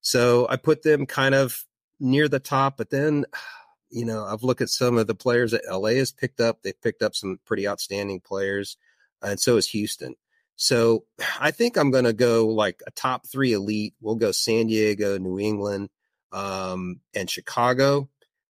[0.00, 1.64] So I put them kind of
[2.00, 2.76] near the top.
[2.76, 3.24] But then,
[3.90, 6.62] you know, I've looked at some of the players that LA has picked up.
[6.62, 8.76] They've picked up some pretty outstanding players,
[9.22, 10.14] and so is Houston.
[10.56, 11.04] So
[11.40, 13.94] I think I'm going to go like a top three elite.
[14.00, 15.90] We'll go San Diego, New England,
[16.32, 18.08] um, and Chicago.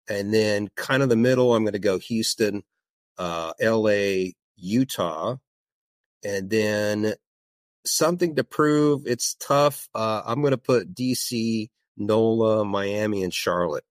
[0.09, 2.63] And then kind of the middle, I'm going to go Houston,
[3.17, 5.35] uh, LA, Utah.
[6.23, 7.13] And then
[7.85, 9.03] something to prove.
[9.05, 9.89] It's tough.
[9.93, 13.85] Uh, I'm going to put DC, NOLA, Miami, and Charlotte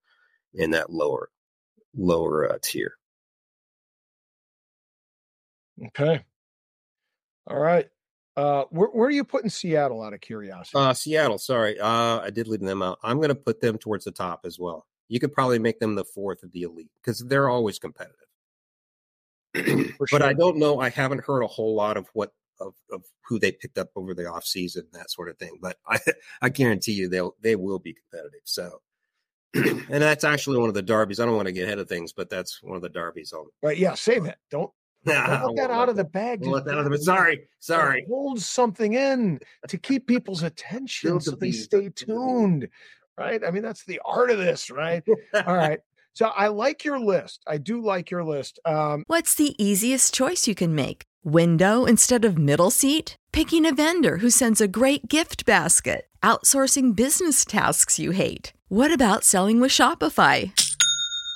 [0.54, 1.30] in that lower,
[1.96, 2.94] lower uh, tier.
[5.86, 6.24] Okay.
[7.46, 7.86] All right.
[8.36, 10.76] Uh, where, where are you putting Seattle out of curiosity?
[10.78, 11.78] Uh, Seattle, sorry.
[11.80, 12.98] Uh, I did leave them out.
[13.02, 14.86] I'm going to put them towards the top as well.
[15.08, 18.25] You could probably make them the fourth of the elite because they're always competitive.
[19.98, 20.22] but sure.
[20.22, 20.80] I don't know.
[20.80, 24.14] I haven't heard a whole lot of what of, of who they picked up over
[24.14, 25.58] the offseason, that sort of thing.
[25.60, 25.98] But I,
[26.42, 28.40] I guarantee you they'll they will be competitive.
[28.44, 28.80] So
[29.54, 31.20] and that's actually one of the derbies.
[31.20, 33.32] I don't want to get ahead of things, but that's one of the derbies.
[33.32, 34.36] On right, yeah, save it.
[34.50, 34.70] Don't
[35.04, 36.44] let that out of the bag.
[36.44, 38.04] Let that out of the Sorry, sorry.
[38.08, 39.38] Hold something in
[39.68, 42.68] to keep people's attention so they stay tuned.
[43.16, 43.42] Right.
[43.42, 45.02] I mean, that's the art of this, right?
[45.32, 45.78] All right.
[46.16, 47.42] So I like your list.
[47.46, 48.58] I do like your list.
[48.64, 51.02] Um, What's the easiest choice you can make?
[51.22, 53.16] Window instead of middle seat?
[53.32, 56.06] Picking a vendor who sends a great gift basket?
[56.22, 58.54] Outsourcing business tasks you hate?
[58.68, 60.52] What about selling with Shopify?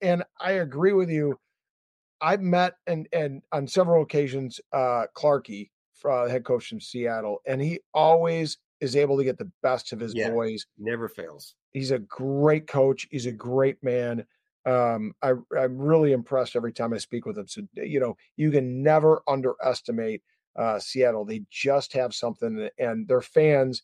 [0.00, 1.38] and I agree with you.
[2.20, 5.70] I've met and and on several occasions uh Clarkey,
[6.04, 10.00] uh, head coach from Seattle, and he always is able to get the best of
[10.00, 10.66] his yeah, boys.
[10.78, 11.54] Never fails.
[11.72, 13.06] He's a great coach.
[13.10, 14.24] He's a great man.
[14.66, 17.48] Um, I, I'm really impressed every time I speak with him.
[17.48, 20.22] So you know, you can never underestimate
[20.56, 21.24] uh, Seattle.
[21.24, 23.82] They just have something, and their fans.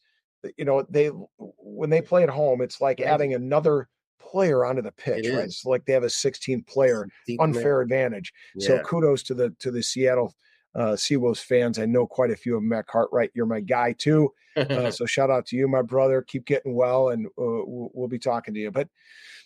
[0.58, 3.88] You know, they when they play at home, it's like adding another
[4.20, 5.44] player onto the pitch, it right?
[5.44, 7.08] It's like they have a 16th player,
[7.38, 8.32] unfair advantage.
[8.56, 8.68] Yeah.
[8.68, 10.34] So kudos to the to the Seattle
[10.74, 11.78] uh, Seawolves fans.
[11.78, 12.68] I know quite a few of them.
[12.68, 14.32] Matt Cartwright, you're my guy too.
[14.56, 16.22] Uh, so shout out to you, my brother.
[16.22, 18.70] Keep getting well, and uh, we'll, we'll, be talking to you.
[18.70, 18.88] But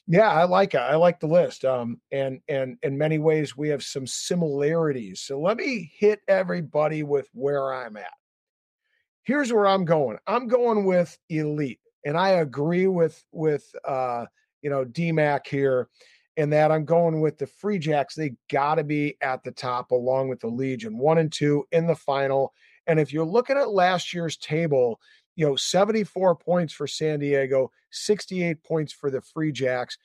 [0.06, 0.78] Yeah, I like it.
[0.78, 1.64] I like the list.
[1.64, 5.20] Um, and and in many ways we have some similarities.
[5.20, 8.12] So let me hit everybody with where I'm at.
[9.24, 10.18] Here's where I'm going.
[10.26, 14.24] I'm going with elite, and I agree with with uh,
[14.62, 15.88] you know DMAC here,
[16.36, 18.14] and that I'm going with the Free Jacks.
[18.14, 21.86] They got to be at the top along with the Legion, one and two in
[21.86, 22.52] the final.
[22.86, 24.98] And if you're looking at last year's table,
[25.36, 29.98] you know, 74 points for San Diego, 68 points for the Free Jacks.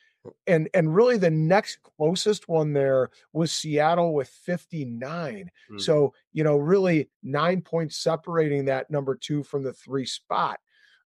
[0.47, 5.49] And and really the next closest one there was Seattle with 59.
[5.71, 5.81] Mm.
[5.81, 10.59] So, you know, really 9 points separating that number 2 from the 3 spot.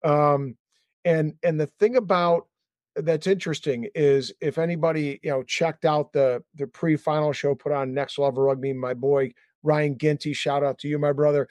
[0.02, 0.56] Um
[1.04, 2.46] and and the thing about
[2.96, 7.92] that's interesting is if anybody you know checked out the the pre-final show put on
[7.92, 9.32] next level rugby my boy
[9.62, 11.48] ryan ginty shout out to you my brother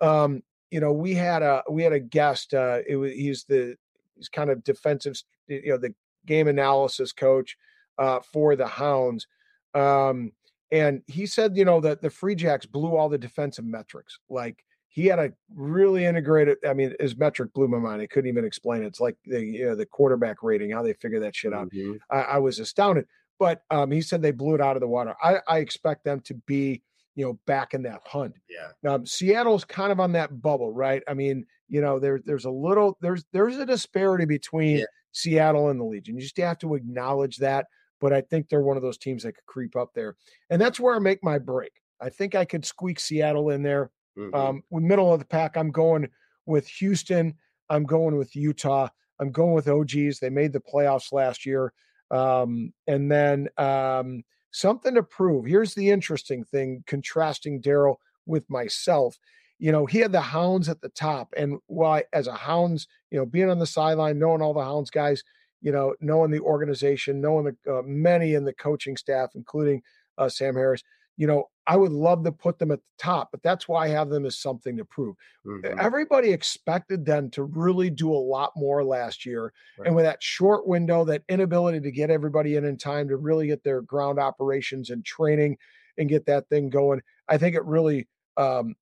[0.00, 0.42] um
[0.74, 2.52] you know, we had a we had a guest.
[2.52, 3.76] Uh, it was he's the
[4.16, 5.94] he's kind of defensive, you know, the
[6.26, 7.56] game analysis coach
[7.96, 9.28] uh, for the Hounds.
[9.72, 10.32] Um,
[10.72, 14.18] and he said, you know, that the Free Jacks blew all the defensive metrics.
[14.28, 14.64] Like
[14.94, 16.58] he had a really integrated.
[16.64, 18.00] I mean, his metric blew my mind.
[18.00, 18.86] I couldn't even explain it.
[18.86, 21.68] It's like the you know, the quarterback rating, how they figure that shit out.
[21.70, 21.96] Mm-hmm.
[22.10, 23.06] I, I, was astounded.
[23.40, 25.16] But um, he said they blew it out of the water.
[25.20, 26.82] I, I expect them to be
[27.16, 28.34] you know, back in that hunt.
[28.48, 28.92] Yeah.
[28.92, 31.02] Um, Seattle's kind of on that bubble, right?
[31.08, 34.84] I mean, you know, there's there's a little there's there's a disparity between yeah.
[35.12, 36.16] Seattle and the Legion.
[36.16, 37.66] You just have to acknowledge that.
[38.00, 40.16] But I think they're one of those teams that could creep up there,
[40.50, 41.72] and that's where I make my break.
[42.00, 43.90] I think I could squeak Seattle in there.
[44.18, 44.34] Mm-hmm.
[44.34, 46.08] Um, middle of the pack, I'm going
[46.46, 47.34] with Houston.
[47.70, 48.88] I'm going with Utah.
[49.20, 50.18] I'm going with OGs.
[50.18, 51.72] They made the playoffs last year.
[52.10, 55.46] Um, and then um, something to prove.
[55.46, 57.96] Here's the interesting thing contrasting Darryl
[58.26, 59.18] with myself.
[59.58, 61.32] You know, he had the hounds at the top.
[61.36, 64.90] And why, as a hounds, you know, being on the sideline, knowing all the hounds
[64.90, 65.22] guys,
[65.60, 69.82] you know, knowing the organization, knowing the uh, many in the coaching staff, including
[70.18, 70.82] uh, Sam Harris,
[71.16, 73.88] you know, I would love to put them at the top, but that's why I
[73.88, 75.16] have them as something to prove.
[75.46, 75.78] Mm-hmm.
[75.78, 79.52] Everybody expected them to really do a lot more last year.
[79.78, 79.86] Right.
[79.86, 83.46] And with that short window, that inability to get everybody in in time to really
[83.46, 85.56] get their ground operations and training
[85.96, 88.74] and get that thing going, I think it really, um,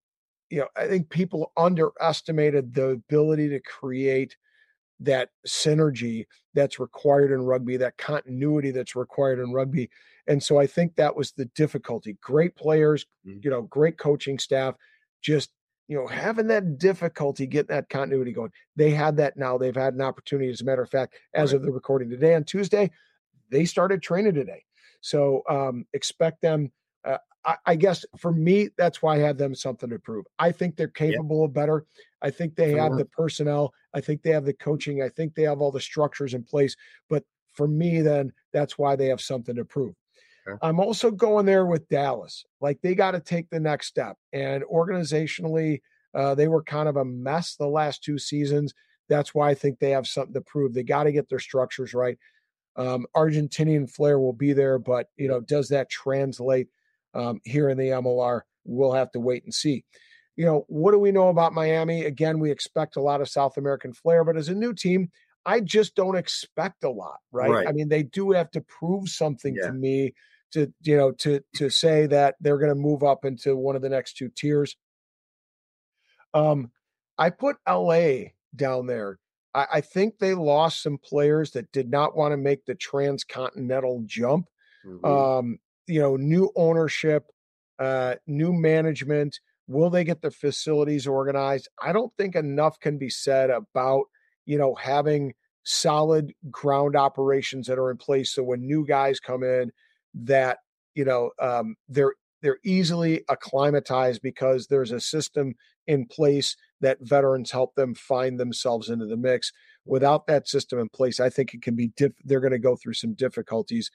[0.51, 4.37] you know, I think people underestimated the ability to create
[5.01, 9.91] that synergy that's required in rugby, that continuity that's required in rugby.
[10.29, 12.17] And so I think that was the difficulty.
[12.21, 13.39] Great players, mm-hmm.
[13.43, 14.75] you know, great coaching staff,
[15.21, 15.51] just
[15.89, 18.51] you know, having that difficulty getting that continuity going.
[18.77, 19.59] They had that now.
[19.59, 20.51] They've had an opportunity.
[20.51, 21.57] As a matter of fact, as right.
[21.57, 22.91] of the recording today on Tuesday,
[23.51, 24.65] they started training today.
[25.01, 26.73] So um, expect them.
[27.05, 30.25] Uh, I, I, guess for me, that's why I have them something to prove.
[30.39, 31.45] I think they're capable yeah.
[31.47, 31.85] of better.
[32.23, 33.75] I think they have the personnel.
[33.93, 35.03] I think they have the coaching.
[35.03, 36.77] I think they have all the structures in place.
[37.11, 39.95] But for me, then that's why they have something to prove.
[40.61, 42.45] I'm also going there with Dallas.
[42.61, 44.17] Like they got to take the next step.
[44.33, 45.81] And organizationally,
[46.15, 48.75] uh, they were kind of a mess the last two seasons.
[49.09, 50.75] That's why I think they have something to prove.
[50.75, 52.19] They got to get their structures right.
[52.77, 56.69] Um, Argentinian flair will be there, but you know, does that translate
[57.15, 58.43] um, here in the MLR?
[58.65, 59.85] We'll have to wait and see.
[60.37, 62.05] You know, what do we know about Miami?
[62.05, 65.11] Again, we expect a lot of South American flair, but as a new team,
[65.45, 67.51] I just don't expect a lot, right?
[67.51, 67.69] right.
[67.69, 69.67] I mean, they do have to prove something yeah.
[69.67, 70.15] to me
[70.53, 73.83] to you know to to say that they're going to move up into one of
[73.83, 74.77] the next two tiers.
[76.35, 76.71] Um,
[77.19, 79.19] I put LA down there.
[79.55, 84.03] I, I think they lost some players that did not want to make the transcontinental
[84.07, 84.49] jump.
[84.87, 85.05] Mm-hmm.
[85.05, 87.27] Um, you know, new ownership,
[87.79, 89.41] uh, new management.
[89.69, 91.69] Will they get their facilities organized?
[91.83, 94.05] I don't think enough can be said about
[94.45, 95.35] you know having
[95.65, 98.35] solid ground operations that are in place.
[98.35, 99.73] So when new guys come in,
[100.15, 100.59] that
[100.95, 105.55] you know um, they're they're easily acclimatized because there's a system
[105.87, 109.53] in place that veterans help them find themselves into the mix.
[109.85, 112.77] Without that system in place, I think it can be diff- they're going to go
[112.77, 113.91] through some difficulties.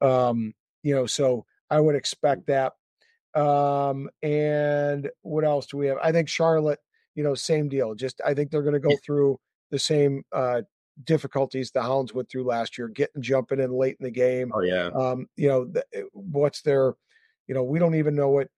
[0.00, 2.72] Um, you know, so I would expect that.
[3.34, 5.98] Um, and what else do we have?
[6.02, 6.80] I think Charlotte,
[7.14, 7.94] you know, same deal.
[7.94, 9.38] Just I think they're going to go through
[9.70, 10.62] the same uh,
[11.02, 14.52] difficulties the Hounds went through last year, getting jumping in late in the game.
[14.54, 14.88] Oh yeah.
[14.94, 16.94] Um, you know, the, eh, what's their,
[17.46, 18.48] you know, we don't even know what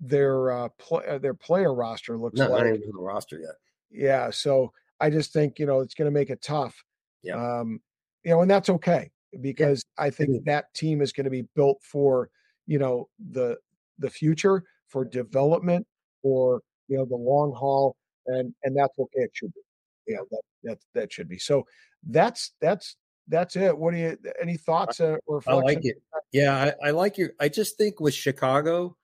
[0.00, 2.64] their uh, play, uh, their player roster looks not, like.
[2.64, 3.54] Not even the roster yet.
[3.90, 6.82] Yeah, so I just think you know it's going to make it tough.
[7.22, 7.36] Yeah.
[7.36, 7.80] Um,
[8.24, 9.10] you know, and that's okay
[9.40, 10.04] because yeah.
[10.04, 12.30] I think that team is going to be built for
[12.66, 13.56] you know the
[13.98, 15.86] the future for development
[16.22, 19.60] for you know the long haul and and that's okay it should be
[20.08, 21.38] yeah, that that that should be.
[21.38, 21.66] So
[22.06, 22.96] that's that's
[23.28, 23.76] that's it.
[23.76, 24.18] What do you?
[24.40, 26.02] Any thoughts uh, or I like it.
[26.32, 27.30] Yeah, I, I like your.
[27.40, 28.96] I just think with Chicago,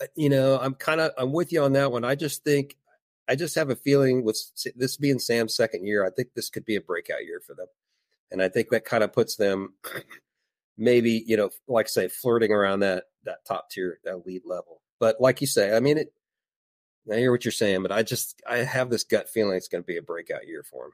[0.00, 2.04] uh, you know, I'm kind of I'm with you on that one.
[2.04, 2.76] I just think
[3.28, 4.38] I just have a feeling with
[4.76, 7.68] this being Sam's second year, I think this could be a breakout year for them,
[8.30, 9.74] and I think that kind of puts them
[10.76, 14.82] maybe you know, like I say, flirting around that that top tier, that lead level.
[14.98, 16.12] But like you say, I mean, it.
[17.10, 19.82] I hear what you're saying, but I just I have this gut feeling it's going
[19.82, 20.92] to be a breakout year for him.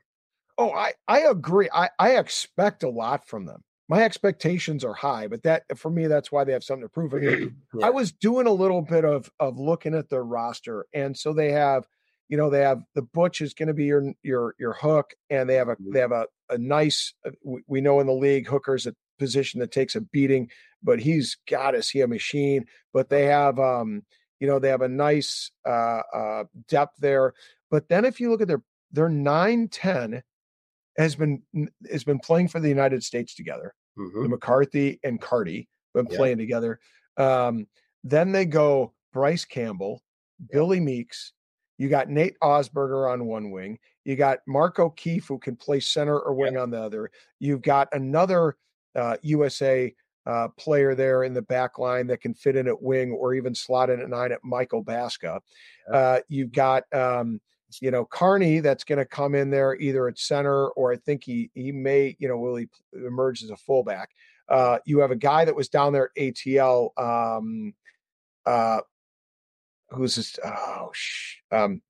[0.57, 1.69] Oh, I I agree.
[1.73, 3.63] I I expect a lot from them.
[3.89, 7.15] My expectations are high, but that for me, that's why they have something to prove.
[7.15, 7.87] I, mean, yeah.
[7.87, 11.53] I was doing a little bit of of looking at their roster, and so they
[11.53, 11.87] have,
[12.29, 15.49] you know, they have the Butch is going to be your your your hook, and
[15.49, 15.93] they have a mm-hmm.
[15.93, 17.13] they have a a nice.
[17.27, 17.31] Uh,
[17.67, 20.49] we know in the league, Hooker's a position that takes a beating,
[20.83, 22.65] but he's got to see a machine.
[22.93, 24.03] But they have, um,
[24.41, 27.35] you know, they have a nice uh, uh, depth there.
[27.71, 28.63] But then if you look at their
[28.93, 30.23] their nine ten
[30.97, 31.43] has been
[31.91, 33.75] has been playing for the United States together.
[33.99, 34.23] Mm-hmm.
[34.23, 36.17] The McCarthy and Carty been yeah.
[36.17, 36.79] playing together.
[37.17, 37.67] Um,
[38.05, 40.03] then they go Bryce Campbell.
[40.53, 41.33] Billy Meakes.
[41.79, 43.79] You got Nate Augspurger on one wing.
[44.05, 46.61] You got Mark O'Keefe who can play center or wing yeah.
[46.61, 47.11] on the other.
[47.39, 48.57] You've got another
[48.97, 49.95] uh, USA
[50.29, 53.55] uh, player there in the back line that can fit in at wing or even
[53.55, 55.41] slot in at nine at Michael Baska.
[55.93, 57.41] Uh, you've got um,
[57.81, 61.25] you know, Carney that's going to come in there either at center or I think
[61.25, 64.11] he he may, you know, will he emerge as a fullback.
[64.49, 67.75] Uh, you have a guy that was down there at ATL, um,
[68.47, 68.81] uh,
[69.91, 70.39] who's this?
[70.43, 71.83] Oh, sh- um,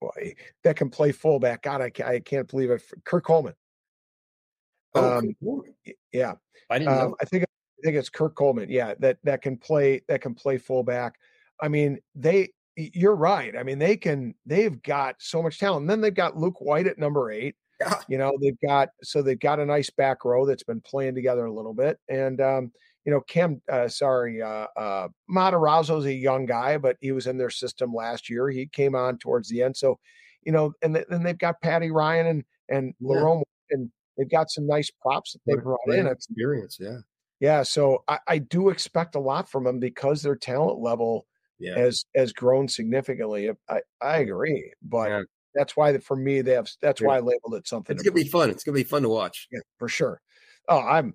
[0.00, 1.62] boy, that can play fullback.
[1.62, 2.82] God, I, I can't believe it.
[3.04, 3.54] Kirk Coleman.
[4.94, 5.62] Oh, um,
[6.12, 6.34] yeah,
[6.68, 8.70] I didn't um, I think I think it's Kirk Coleman.
[8.70, 11.14] Yeah, that that can play that can play fullback.
[11.60, 13.56] I mean, they you're right.
[13.56, 15.82] I mean, they can, they've got so much talent.
[15.82, 17.56] And then they've got Luke White at number eight.
[17.80, 17.94] Yeah.
[18.08, 21.46] You know, they've got, so they've got a nice back row that's been playing together
[21.46, 21.98] a little bit.
[22.08, 22.72] And, um,
[23.04, 27.38] you know, Cam, uh, sorry, uh, uh, Matarazzo's a young guy, but he was in
[27.38, 28.50] their system last year.
[28.50, 29.76] He came on towards the end.
[29.76, 29.98] So,
[30.42, 33.16] you know, and then they've got Paddy Ryan and, and yeah.
[33.16, 36.06] Larome, and they've got some nice props that they brought in.
[36.06, 36.76] Experience.
[36.78, 36.98] Yeah.
[37.40, 37.62] Yeah.
[37.62, 41.26] So I, I do expect a lot from them because their talent level
[41.58, 41.76] yeah.
[41.76, 43.50] has has grown significantly.
[43.68, 45.22] I I agree, but yeah.
[45.54, 47.06] that's why for me they have that's yeah.
[47.06, 47.96] why I labeled it something.
[47.96, 48.50] It's gonna be fun.
[48.50, 49.48] It's gonna be fun to watch.
[49.50, 50.20] Yeah, for sure.
[50.68, 51.14] Oh, I'm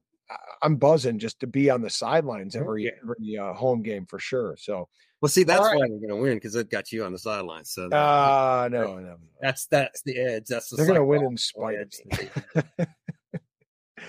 [0.62, 4.56] I'm buzzing just to be on the sidelines every every uh, home game for sure.
[4.60, 4.88] So.
[5.22, 5.78] Well, see, that's right.
[5.78, 7.72] why they're going to win because it got you on the sidelines.
[7.72, 10.44] So, uh, no, no, that's that's the edge.
[10.48, 11.78] That's the they're going to win in spite.
[11.80, 12.88] Of.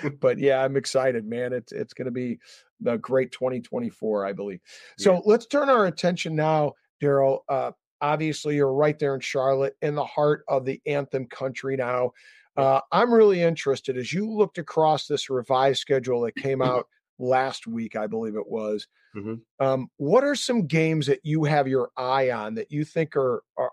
[0.21, 1.53] But yeah, I'm excited, man.
[1.53, 2.39] It's it's going to be
[2.81, 4.61] the great 2024, I believe.
[4.99, 5.21] So yeah.
[5.25, 7.41] let's turn our attention now, Darryl.
[7.49, 12.12] Uh, obviously, you're right there in Charlotte, in the heart of the anthem country now.
[12.57, 16.86] Uh, I'm really interested as you looked across this revised schedule that came out
[17.18, 18.86] last week, I believe it was.
[19.14, 19.34] Mm-hmm.
[19.64, 23.42] Um, what are some games that you have your eye on that you think are,
[23.57, 23.72] are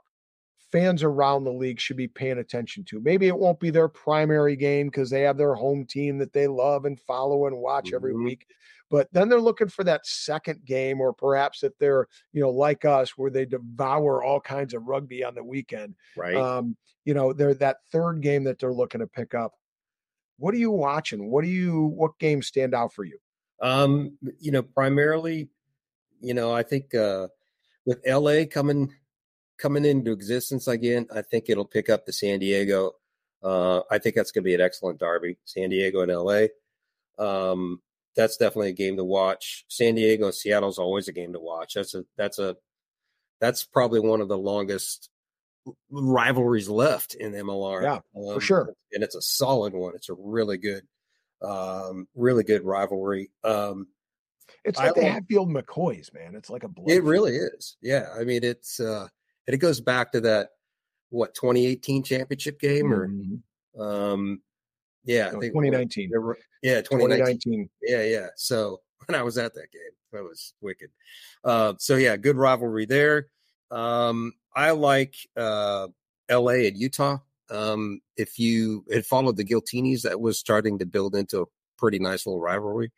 [0.73, 2.99] fans around the league should be paying attention to.
[2.99, 6.47] Maybe it won't be their primary game because they have their home team that they
[6.47, 7.95] love and follow and watch mm-hmm.
[7.95, 8.47] every week.
[8.89, 12.85] But then they're looking for that second game, or perhaps if they're, you know, like
[12.85, 15.93] us, where they devour all kinds of rugby on the weekend.
[16.17, 16.35] Right.
[16.35, 19.53] Um, you know, they're that third game that they're looking to pick up.
[20.37, 21.29] What are you watching?
[21.29, 23.19] What do you what games stand out for you?
[23.61, 25.49] Um, you know, primarily,
[26.19, 27.27] you know, I think uh
[27.85, 28.91] with LA coming
[29.63, 32.91] coming into existence again, I think it'll pick up the San Diego.
[33.41, 36.47] Uh, I think that's going to be an excellent derby, San Diego and LA.
[37.17, 37.81] Um,
[38.13, 39.63] that's definitely a game to watch.
[39.69, 41.75] San Diego and Seattle is always a game to watch.
[41.75, 42.57] That's a that's a
[43.39, 45.09] that's probably one of the longest
[45.89, 47.83] rivalries left in MLR.
[47.83, 48.73] Yeah, um, for sure.
[48.91, 49.95] And it's a solid one.
[49.95, 50.83] It's a really good,
[51.41, 53.31] um, really good rivalry.
[53.45, 53.87] Um,
[54.65, 56.35] it's like I, the Hatfield McCoys, man.
[56.35, 57.77] It's like a blood it really is.
[57.81, 59.07] Yeah, I mean it's uh,
[59.47, 60.49] and it goes back to that
[61.09, 63.81] what 2018 championship game mm-hmm.
[63.81, 64.41] or um
[65.05, 66.11] yeah, no, 2019.
[66.61, 66.89] yeah, 2019.
[66.89, 67.69] 2019.
[67.81, 68.27] Yeah, yeah.
[68.35, 69.81] So when I was at that game,
[70.11, 70.89] that was wicked.
[71.43, 73.27] Uh, so yeah, good rivalry there.
[73.71, 75.87] Um, I like uh,
[76.31, 77.17] LA and Utah.
[77.49, 81.45] Um, if you had followed the Giltinis, that was starting to build into a
[81.77, 82.91] pretty nice little rivalry.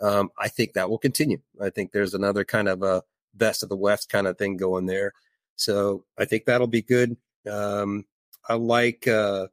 [0.00, 1.40] Um, I think that will continue.
[1.60, 3.02] I think there's another kind of a
[3.34, 5.12] best of the West kind of thing going there.
[5.60, 7.18] So I think that'll be good.
[7.48, 8.06] Um,
[8.48, 9.48] I like uh,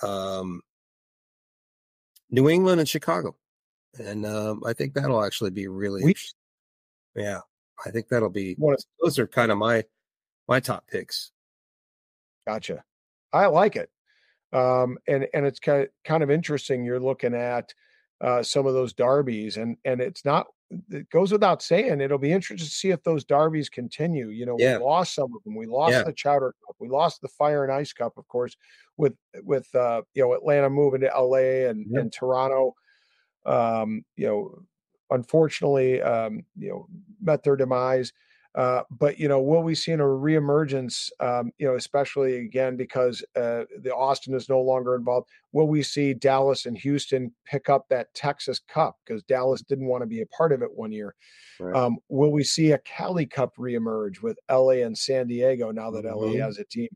[0.00, 0.62] um,
[2.30, 3.34] New England and Chicago,
[3.98, 6.04] and um, I think that'll actually be really.
[6.04, 6.14] We,
[7.16, 7.40] yeah,
[7.84, 8.56] I think that'll be.
[9.02, 9.84] Those are kind of my
[10.46, 11.32] my top picks.
[12.46, 12.84] Gotcha.
[13.32, 13.90] I like it.
[14.52, 16.84] Um, and and it's kind of kind of interesting.
[16.84, 17.74] You're looking at
[18.20, 20.46] uh, some of those derbies, and and it's not.
[20.90, 22.00] It goes without saying.
[22.00, 24.28] It'll be interesting to see if those derbies continue.
[24.28, 24.78] You know, Yeah.
[24.78, 25.54] we lost some of them.
[25.56, 26.02] We lost Yeah.
[26.04, 26.76] the Chowder Cup.
[26.78, 28.56] We lost the Fire and Ice Cup, of course,
[28.96, 32.00] with with uh, you know Atlanta moving to LA and Yeah.
[32.00, 32.74] and Toronto.
[33.46, 34.62] Um, you know,
[35.10, 36.86] unfortunately, um, you know,
[37.20, 38.12] met their demise.
[38.54, 41.10] Uh, but you know, will we see a reemergence?
[41.20, 45.28] Um, you know, especially again because uh, the Austin is no longer involved.
[45.52, 50.02] Will we see Dallas and Houston pick up that Texas Cup because Dallas didn't want
[50.02, 51.16] to be a part of it one year?
[51.58, 51.76] Right.
[51.76, 56.04] Um, will we see a Cali Cup reemerge with LA and San Diego now that
[56.04, 56.40] LA Mhm.
[56.40, 56.88] has a team?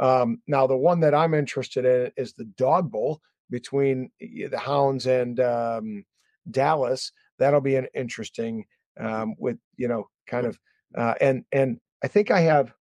[0.00, 5.06] Um, now, the one that I'm interested in is the Dog Bowl between the Hounds
[5.06, 6.04] and um,
[6.50, 7.12] Dallas.
[7.38, 8.66] That'll be an interesting
[8.98, 10.58] um, with you know kind of
[10.96, 12.72] uh, and and I think I have.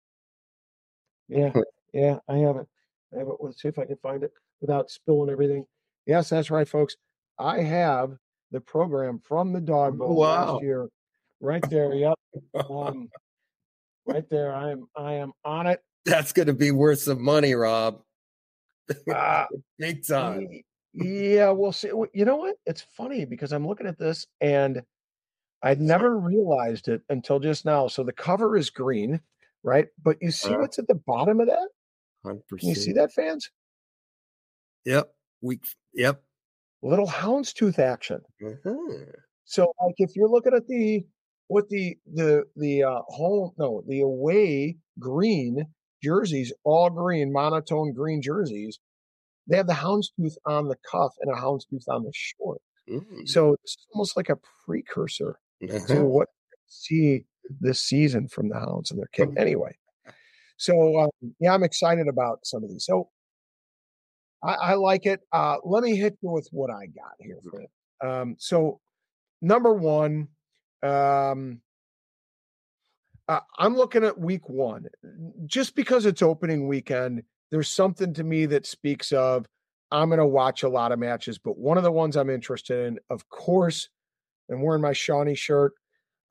[1.30, 1.52] Yeah,
[1.94, 2.68] yeah, I have it.
[3.14, 3.36] I have it.
[3.40, 5.66] Let's see if I can find it without spilling everything.
[6.06, 6.96] Yes, that's right, folks.
[7.40, 8.18] I have
[8.52, 10.54] the program from the Dog Bowl Wow.
[10.56, 10.88] last year,
[11.40, 11.94] right there.
[11.94, 12.16] Yep,
[12.70, 13.10] um,
[14.06, 14.54] right there.
[14.54, 14.88] I am.
[14.96, 15.82] I am on it.
[16.06, 18.02] That's going to be worth some money, Rob.
[19.12, 19.46] Uh,
[19.80, 20.48] Big time.
[20.94, 21.88] yeah, we'll see.
[22.14, 22.58] You know what?
[22.66, 24.82] It's funny because I'm looking at this and
[25.64, 27.88] I'd never realized it until just now.
[27.88, 29.22] So the cover is green,
[29.64, 29.88] right?
[30.02, 30.62] But you see Uh-huh.
[30.62, 31.70] what's at the bottom of that?
[32.24, 33.50] Hundred Can you see that, fans?
[34.86, 35.16] Yep.
[35.42, 35.60] We
[35.94, 36.24] Yep.
[36.82, 38.22] Little houndstooth action.
[38.42, 39.14] Mhm.
[39.46, 41.06] So, like, if you're looking at the
[41.48, 45.66] what the the the uh, home no the away green
[46.02, 48.80] jerseys, all green monotone green jerseys,
[49.48, 52.62] they have the houndstooth on the cuff and a houndstooth on the short.
[52.90, 53.28] Mm.
[53.28, 56.04] So it's almost like a precursor to Uh-huh.
[56.06, 56.30] what
[56.68, 57.26] see
[57.60, 59.30] this season from the Hounds and their kit.
[59.38, 59.76] Anyway,
[60.58, 61.10] so um,
[61.40, 62.86] yeah, I'm excited about some of these.
[62.86, 63.10] So
[64.44, 65.22] I, I like it.
[65.32, 67.70] Uh, let me hit you with what I got here for it.
[68.06, 68.80] Um, so
[69.42, 70.28] number one,
[70.82, 71.62] um,
[73.28, 74.88] uh, I'm looking at week one.
[75.46, 79.46] Just because it's opening weekend, there's something to me that speaks of
[79.92, 82.88] I'm going to watch a lot of matches, but one of the ones I'm interested
[82.88, 83.90] in, of course,
[84.52, 85.74] I'm wearing my Shawnee shirt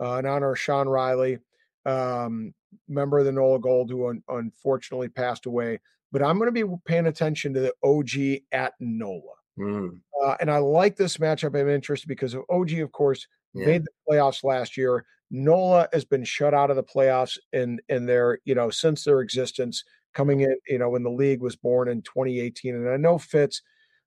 [0.00, 1.38] uh, in honor of Sean Riley,
[1.86, 2.54] um,
[2.88, 5.80] member of the NOLA Gold, who un- unfortunately passed away.
[6.10, 9.34] But I'm going to be paying attention to the OG at NOLA.
[9.58, 10.00] Mm.
[10.22, 11.58] Uh, and I like this matchup.
[11.58, 13.66] I'm interested because of OG, of course, Yeah.
[13.66, 15.04] made the playoffs last year.
[15.30, 19.20] NOLA has been shut out of the playoffs in in their you know since their
[19.20, 19.82] existence
[20.12, 22.74] coming in you know when the league was born in 2018.
[22.74, 23.62] And I know Fitz,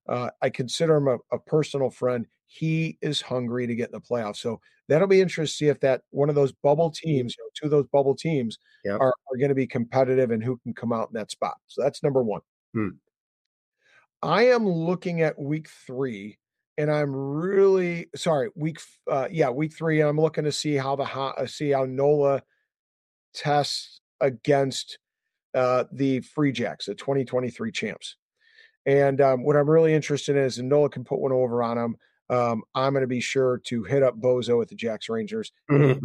[0.08, 2.28] uh, I consider him a, a personal friend.
[2.48, 5.80] He is hungry to get in the playoffs, so that'll be interesting to see if
[5.82, 9.00] that one of those bubble teams, you know, two of those bubble teams, Yep.
[9.02, 11.56] are are going to be competitive and who can come out in that spot.
[11.68, 12.42] So that's number one.
[12.74, 12.90] Hmm.
[14.22, 16.38] I am looking at week three,
[16.78, 18.50] and I'm really sorry.
[18.56, 18.80] Week,
[19.10, 20.02] uh, yeah, week three.
[20.02, 22.44] I'm looking to see how the uh, see how Nola
[23.34, 24.98] tests against
[25.54, 28.18] uh, the Free Jacks, the 2023 champs.
[28.86, 31.78] And um, what I'm really interested in is if Nola can put one over on
[31.78, 31.98] them.
[32.30, 35.52] Um, I'm going to be sure to hit up Bozo at the Jacks Rangers.
[35.70, 36.00] And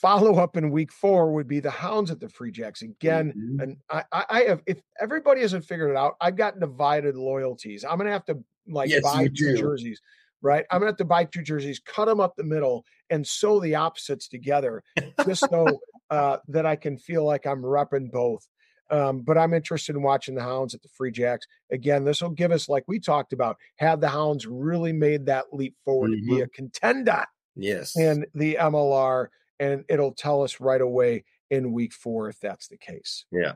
[0.00, 3.32] follow up in week four would be the Hounds at the Free Jacks again.
[3.36, 3.62] Mhm.
[3.62, 7.84] And I, I have if everybody hasn't figured it out, I've got divided loyalties.
[7.84, 9.56] I'm gonna have to like Yes, buy two do.
[9.56, 10.00] jerseys,
[10.42, 10.64] right?
[10.70, 13.74] I'm gonna have to buy two jerseys, cut them up the middle, and sew the
[13.76, 14.82] opposites together,
[15.24, 18.46] just so uh, that I can feel like I'm repping both.
[18.90, 22.04] Um, but I'm interested in watching the Hounds at the Free Jacks again.
[22.04, 25.74] This will give us, like we talked about, have the Hounds really made that leap
[25.84, 27.24] forward to be a contender
[27.56, 27.96] yes.
[27.96, 29.28] in the MLR,
[29.58, 33.24] and it'll tell us right away in week four if that's the case.
[33.30, 33.54] yeah.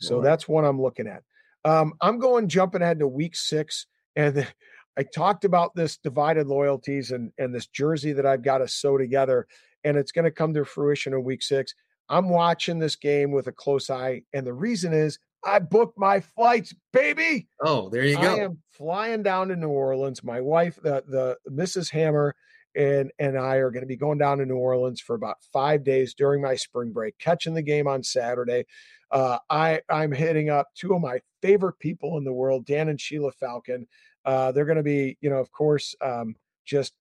[0.00, 0.24] So Right.
[0.24, 1.22] that's what I'm looking at.
[1.64, 4.46] Um, I'm going jumping ahead to week six, and
[4.98, 8.98] I talked about this divided loyalties and and this jersey that I've got to sew
[8.98, 9.46] together,
[9.84, 11.74] and it's going to come to fruition in week six.
[12.08, 16.20] I'm watching this game with a close eye, and the reason is I booked my
[16.20, 17.48] flights, baby.
[17.64, 18.22] Oh, there you go.
[18.22, 20.22] I am flying down to New Orleans.
[20.22, 21.90] My wife, the the Mrs.
[21.90, 22.34] Hammer,
[22.76, 25.84] and and I are going to be going down to New Orleans for about five
[25.84, 28.66] days during my spring break, catching the game on Saturday.
[29.10, 33.00] Uh, I I'm hitting up two of my favorite people in the world, Dan and
[33.00, 33.86] Sheila Falcon.
[34.24, 36.92] Uh, they're going to be, you know, of course, um, just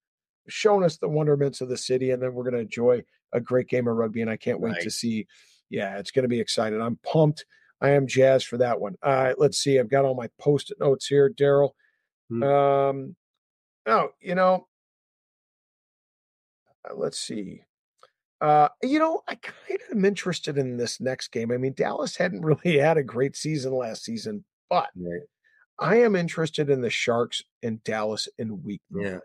[0.47, 3.67] showing us the wonderments of the city, and then we're going to enjoy a great
[3.67, 4.21] game of rugby.
[4.21, 5.27] And I can't wait to see.
[5.69, 6.81] Yeah, it's going to be exciting.
[6.81, 7.45] I'm pumped.
[7.81, 8.95] I am jazzed for that one.
[9.01, 9.79] All right, let's see.
[9.79, 11.71] I've got all my post-it notes here, Darryl.
[12.29, 12.43] Hmm.
[12.43, 13.15] Um,
[13.87, 14.67] oh, you know,
[16.89, 17.61] uh, let's see.
[18.39, 21.51] Uh, you know, I kind of am interested in this next game.
[21.51, 25.21] I mean, Dallas hadn't really had a great season last season, but Right.
[25.79, 28.81] I am interested in the Sharks in Dallas in week.
[28.91, 29.19] Yeah.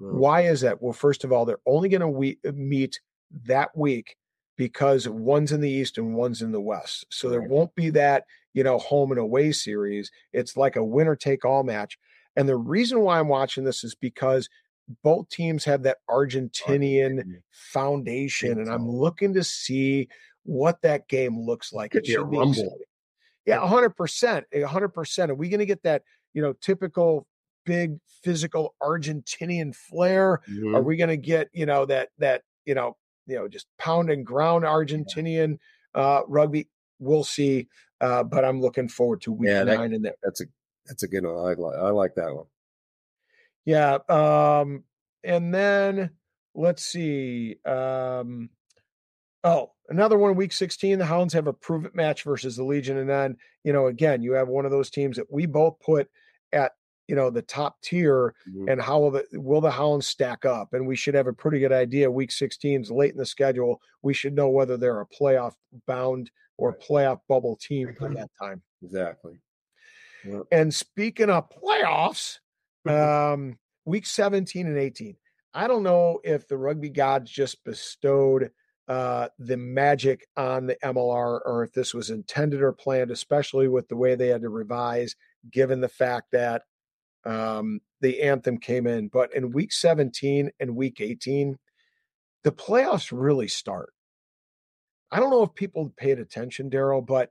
[0.00, 0.80] Why is that?
[0.80, 3.00] Well, first of all, they're only going to we- meet
[3.44, 4.16] that week
[4.56, 7.06] because one's in the East and one's in the West.
[7.10, 8.24] So there won't be that,
[8.54, 10.10] you know, home and away series.
[10.32, 11.96] It's like a winner take all match.
[12.36, 14.48] And the reason why I'm watching this is because
[15.02, 20.08] both teams have that Argentinian foundation, and I'm looking to see
[20.44, 21.90] what that game looks like.
[21.92, 22.52] Could It be a should be rumble.
[22.52, 22.84] exciting.
[23.46, 25.30] Yeah, hundred percent, hundred percent.
[25.30, 26.02] Are we going to get that,
[26.34, 27.26] you know, typical
[27.64, 30.32] big physical Argentinian flair?
[30.34, 30.84] Are Mhm.
[30.84, 32.96] we going to get, you know, that that you know,
[33.28, 35.58] you know, just pound and ground Argentinian
[35.94, 36.68] uh, rugby?
[36.98, 37.68] We'll see.
[38.00, 40.14] Uh, but I'm looking forward to week Yeah, that- nine in there.
[40.22, 40.44] That's a
[40.86, 41.34] that's a good one.
[41.34, 42.46] I like I like that one.
[43.66, 43.98] Yeah.
[44.08, 44.84] Um,
[45.22, 46.10] and then
[46.54, 47.56] let's see.
[47.66, 48.48] Um,
[49.44, 50.98] oh, another one, week 16.
[50.98, 52.96] The Hounds have a prove it match versus the Legion.
[52.96, 56.08] And then, you know, again, you have one of those teams that we both put
[57.08, 58.34] you know, the top tier.
[58.48, 58.70] Mhm.
[58.70, 60.74] And how will the will the Hounds stack up?
[60.74, 62.10] And we should have a pretty good idea.
[62.10, 63.80] Week 16 is late in the schedule.
[64.02, 65.54] We should know whether they're a playoff
[65.86, 68.62] bound or playoff bubble team by that time.
[68.82, 69.40] Exactly.
[70.24, 70.42] Yep.
[70.52, 72.38] And speaking of playoffs,
[72.88, 75.16] um, week 17 and 18.
[75.54, 78.50] I don't know if the rugby gods just bestowed
[78.86, 83.88] uh, the magic on the MLR or if this was intended or planned, especially with
[83.88, 85.14] the way they had to revise,
[85.50, 86.62] given the fact that
[87.28, 89.08] um, the anthem came in.
[89.08, 91.56] But in week 17 and week 18,
[92.42, 93.92] the playoffs really start.
[95.10, 97.30] I don't know if people paid attention, Darryl, but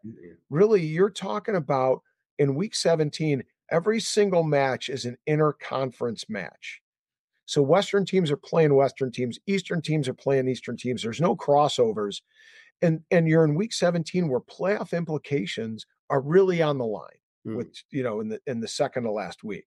[0.50, 2.02] really you're talking about
[2.40, 6.82] in week 17, every single match is an interconference match.
[7.46, 11.02] So Western teams are playing Western teams, Eastern teams are playing Eastern teams.
[11.02, 12.22] There's no crossovers.
[12.82, 17.10] And and you're in week 17 where playoff implications are really on the line
[17.46, 19.66] with you know in the in the second to last week.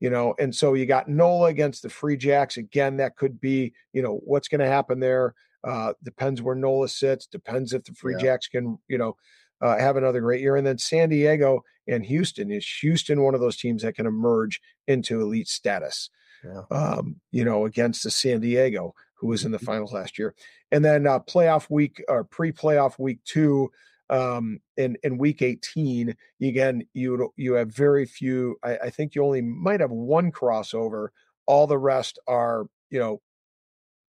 [0.00, 2.56] You know, and so you got Nola against the Free Jacks.
[2.56, 5.34] Again, that could be, you know, what's going to happen there.
[5.64, 8.20] Uh, depends where Nola sits, depends if the Free Yeah.
[8.22, 9.16] Jacks can, you know,
[9.60, 10.54] uh, have another great year.
[10.54, 14.60] And then San Diego and Houston is Houston one of those teams that can emerge
[14.86, 16.10] into elite status,
[16.44, 16.62] Yeah.
[16.70, 20.32] um, you know, against the San Diego, who was in the finals last year.
[20.70, 23.72] And then uh, playoff week or pre playoff week two.
[24.10, 28.56] Um, in, in week 18, again, you you have very few.
[28.62, 31.08] I, I think you only might have one crossover.
[31.46, 33.20] All the rest are, you know,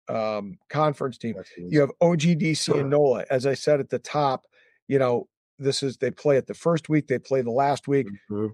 [0.09, 1.35] um, conference team.
[1.57, 3.25] You have OGDC and NOLA.
[3.29, 4.45] As I said at the top,
[4.87, 5.27] you know,
[5.59, 8.07] this is they play it the first week, they play the last week.
[8.31, 8.53] Mhm.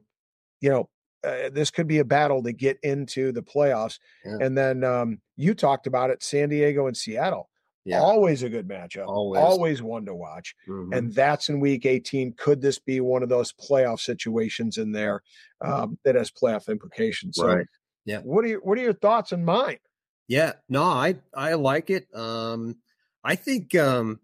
[0.62, 0.89] You know,
[1.24, 4.00] uh, this could be a battle to get into the playoffs.
[4.26, 4.38] Yeah.
[4.41, 7.50] And then um, you talked about it, San Diego and Seattle.
[7.86, 7.99] Yeah.
[7.99, 9.07] Always a good matchup.
[9.07, 9.39] Always.
[9.39, 10.55] Always one to watch.
[10.67, 10.97] Mhm.
[10.97, 12.33] And that's in week 18.
[12.33, 15.21] Could this be one of those playoff situations in there
[15.61, 17.38] um, that has playoff implications?
[17.38, 17.67] So Right.
[18.05, 18.21] Yeah.
[18.21, 19.77] what are your what are your thoughts and mine?
[20.27, 22.07] Yeah, no, I I like it.
[22.15, 22.77] Um,
[23.23, 24.19] I think um,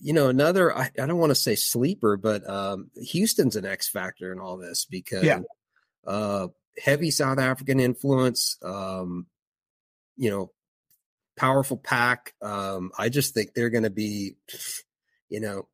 [0.00, 0.76] you know another.
[0.76, 4.56] I, I don't want to say sleeper, but um, Houston's an X factor in all
[4.58, 5.26] this because
[6.06, 6.48] uh,
[6.82, 8.58] heavy South African influence.
[8.62, 9.26] Um,
[10.16, 10.50] you know,
[11.38, 12.34] powerful pack.
[12.42, 14.36] Um, I just think they're going to be,
[15.28, 15.68] you know,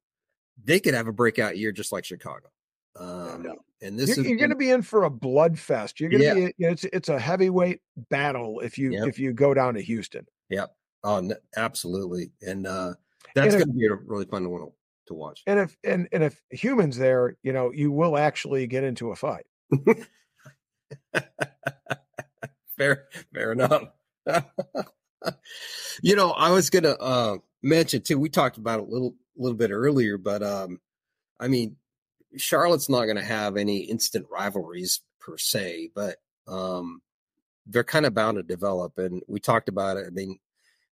[0.62, 2.48] they could have a breakout year just like Chicago.
[2.96, 3.46] Um,
[3.82, 5.98] and this You're, you're going to be in for a blood fest.
[6.00, 6.34] You're going to Yeah.
[6.34, 6.54] be.
[6.58, 9.08] It's it's a heavyweight battle if you Yep.
[9.08, 10.26] if you go down to Houston.
[10.50, 10.74] Yep.
[11.02, 12.30] Oh, absolutely.
[12.40, 12.94] And uh,
[13.34, 14.68] that's going to be a really fun one
[15.08, 15.42] to watch.
[15.46, 19.16] And if and and if humans there, you know, you will actually get into a
[19.16, 19.44] fight.
[22.76, 23.82] fair, fair enough.
[26.02, 28.18] you know, I was gonna uh, mention too.
[28.18, 30.80] We talked about it a little, little bit earlier, but um,
[31.40, 31.76] I mean,
[32.36, 36.16] Charlotte's not going to have any instant rivalries per se, but
[36.46, 37.00] um,
[37.66, 38.98] they're kind of bound to develop.
[38.98, 40.06] And we talked about it.
[40.06, 40.38] I mean,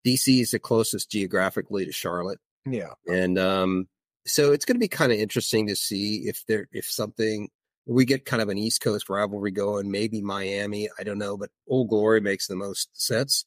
[0.05, 2.39] DC is the closest geographically to Charlotte.
[2.65, 2.93] Yeah.
[3.07, 3.87] and um,
[4.27, 7.49] so it's going to be kind of interesting to see if there if something
[7.87, 11.49] we get kind of an East Coast rivalry going, maybe Miami, I don't know, but
[11.67, 13.45] Old Glory makes the most sense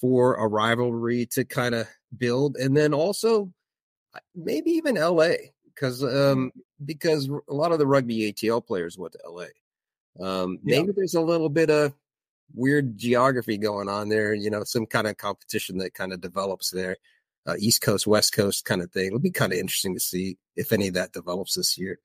[0.00, 1.86] for a rivalry to kind of
[2.16, 3.52] build, and then also
[4.34, 5.32] maybe even LA
[5.66, 6.50] because um,
[6.84, 9.46] because a lot of the rugby ATL players went to LA.
[10.20, 10.80] Um, Yeah.
[10.80, 11.94] maybe there's a little bit of
[12.54, 16.70] weird geography going on there, you know, some kind of competition that kind of develops
[16.70, 16.96] there
[17.46, 19.08] uh, East Coast, West Coast kind of thing.
[19.08, 21.98] It'll be kind of interesting to see if any of that develops this year.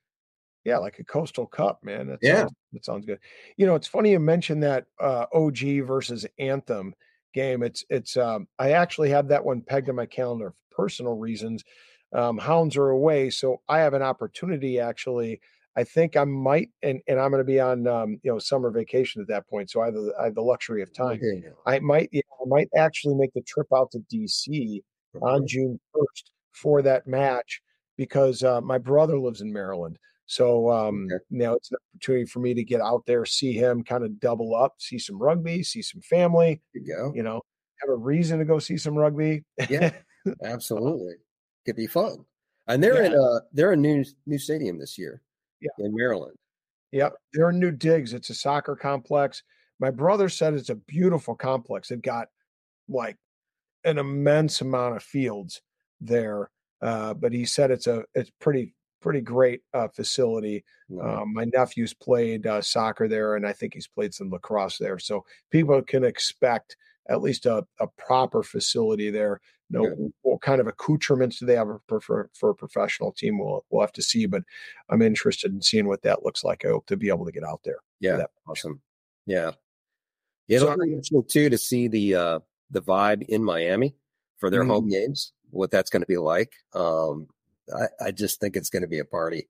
[0.63, 2.07] Yeah, like a coastal cup, man.
[2.07, 2.41] That Yeah.
[2.41, 3.19] sounds, that sounds good.
[3.57, 6.95] You know, it's funny you mentioned that uh, OG versus Anthem
[7.35, 7.61] game.
[7.61, 11.63] It's it's um I actually have that one pegged in my calendar for personal reasons.
[12.13, 15.41] Um, hounds are away, so I have an opportunity actually.
[15.77, 18.71] I think I might, and, and I'm going to be on, um, you know, summer
[18.71, 19.69] vacation at that point.
[19.69, 21.19] So I have, the, I have the luxury of time.
[21.21, 21.43] Okay.
[21.65, 24.81] I might, yeah, I might actually make the trip out to DC
[25.21, 26.23] on June 1st
[26.53, 27.61] for that match
[27.97, 29.97] because uh, my brother lives in Maryland.
[30.27, 31.23] So um, Okay.
[31.29, 34.55] now it's an opportunity for me to get out there, see him, kind of double
[34.55, 36.61] up, see some rugby, see some family.
[36.73, 37.11] You go.
[37.15, 37.41] You know,
[37.81, 39.43] have a reason to go see some rugby.
[39.69, 39.91] Yeah,
[40.43, 41.15] absolutely.
[41.65, 42.25] Could be fun.
[42.67, 43.17] And they're in Yeah.
[43.19, 45.21] a they're a new new stadium this year.
[45.61, 45.69] Yeah.
[45.79, 46.35] In Maryland.
[46.91, 48.13] Yep, they're in New Digs.
[48.13, 49.43] It's a soccer complex.
[49.79, 51.91] My brother said it's a beautiful complex.
[51.91, 52.27] It got
[52.87, 53.17] like
[53.83, 55.61] an immense amount of fields
[55.99, 56.49] there,
[56.81, 60.63] uh, but he said it's a it's pretty pretty great uh, facility.
[61.01, 64.99] Um, my nephew's played uh, soccer there, and I think he's played some lacrosse there.
[64.99, 66.77] So people can expect
[67.09, 69.39] at least a, a proper facility there.
[69.69, 70.13] You know, Good.
[70.21, 73.39] what kind of accoutrements do they have for, for, for a professional team?
[73.39, 74.43] We'll, we'll have to see, but
[74.89, 76.65] I'm interested in seeing what that looks like.
[76.65, 77.79] I hope to be able to get out there.
[77.99, 78.17] yeah.
[78.17, 78.79] that- Awesome.
[79.25, 79.51] Yeah.
[80.47, 82.39] Yeah, it'll be interesting too to see the uh
[82.69, 83.95] the vibe in Miami
[84.37, 86.53] for their home games, what that's going to be like.
[86.73, 87.27] Um
[87.73, 89.47] I, I just think it's going to be a party.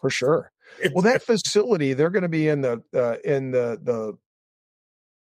[0.00, 0.52] for sure.
[0.92, 4.16] Well, that facility, they're going to be in the uh, in the the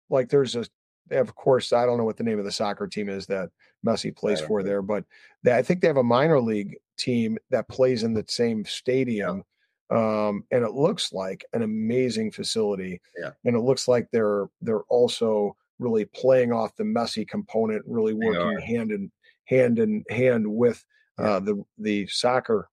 [0.10, 0.30] like.
[0.30, 0.66] There's a,
[1.08, 3.26] they have, of course, I don't know what the name of the soccer team is
[3.28, 3.50] that
[3.86, 4.68] Messi plays for know.
[4.68, 5.04] there, but
[5.44, 9.44] they, I think they have a minor league team that plays in the same stadium.
[9.90, 13.02] Um, and it looks like an amazing facility.
[13.20, 13.32] Yeah.
[13.44, 18.60] And it looks like they're they're also really playing off the Messi component, really working
[18.60, 19.12] hand in
[19.46, 20.84] hand in hand with
[21.20, 21.26] Yeah.
[21.26, 22.70] uh, the the soccer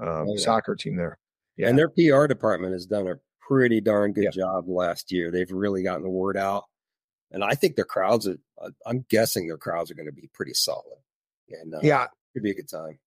[0.00, 0.42] um, Oh, yeah.
[0.44, 1.18] soccer team there.
[1.56, 1.68] Yeah.
[1.68, 3.14] And their PR department has done a
[3.46, 4.30] pretty darn good Yeah.
[4.30, 5.30] job last year.
[5.30, 6.64] They've really gotten the word out.
[7.30, 10.28] And I think their crowds are, uh, I'm guessing their crowds are going to be
[10.32, 10.98] pretty solid.
[11.48, 12.98] And uh, Yeah, could be a good time.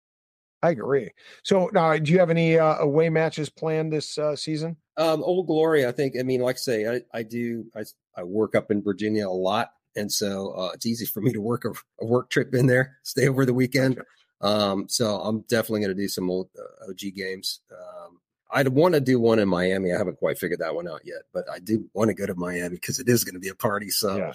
[0.63, 1.11] I agree.
[1.43, 4.77] So now, do you have any uh, away matches planned this uh, season?
[4.97, 6.15] Um, Old Glory, I think.
[6.19, 7.65] I mean, like I say, I, I do.
[7.75, 7.83] I,
[8.15, 11.39] I work up in Virginia a lot, and so uh, it's easy for me to
[11.41, 11.69] work a,
[12.01, 14.01] a work trip in there, stay over the weekend.
[14.41, 17.61] Um, so I'm definitely going to do some old uh, OG games.
[17.71, 18.19] Um,
[18.51, 19.93] I'd want to do one in Miami.
[19.93, 22.35] I haven't quite figured that one out yet, but I do want to go to
[22.35, 23.89] Miami because it is going to be a party.
[23.89, 24.33] So Yeah.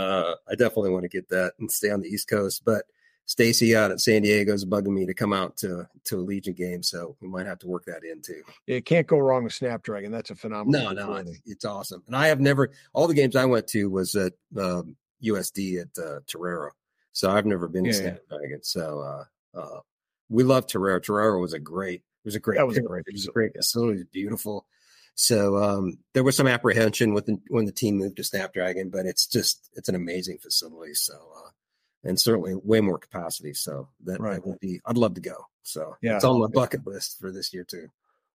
[0.00, 2.62] uh, I definitely want to get that and stay on the East Coast.
[2.64, 2.84] But
[3.26, 6.54] Stacy out at San Diego is bugging me to come out to to a Legion
[6.54, 8.42] game, so we might have to work that in too.
[8.66, 10.10] You can't go wrong with Snapdragon.
[10.10, 10.82] That's a phenomenal.
[10.82, 11.30] No, no, facility.
[11.30, 12.02] it's, it's awesome.
[12.08, 16.02] And I have never all the games I went to was at um, USD at
[16.02, 16.70] uh, Torero,
[17.12, 18.02] so I've never been to Yeah, yeah.
[18.28, 18.62] Snapdragon.
[18.64, 19.24] So uh,
[19.54, 19.80] uh,
[20.28, 20.98] we love Torero.
[21.00, 22.00] Torero was a great.
[22.00, 22.58] It was a great.
[22.58, 23.92] That was a great It was a great facility.
[23.94, 24.66] It was beautiful.
[25.14, 29.06] So um, there was some apprehension with the, when the team moved to Snapdragon, but
[29.06, 30.94] it's just it's an amazing facility.
[30.94, 31.50] So uh,
[32.04, 33.52] and certainly way more capacity.
[33.52, 34.34] So that, Right.
[34.36, 34.80] that would be.
[34.86, 35.36] I'd love to go.
[35.62, 36.16] So Yeah.
[36.16, 37.88] it's on my bucket list for this year too.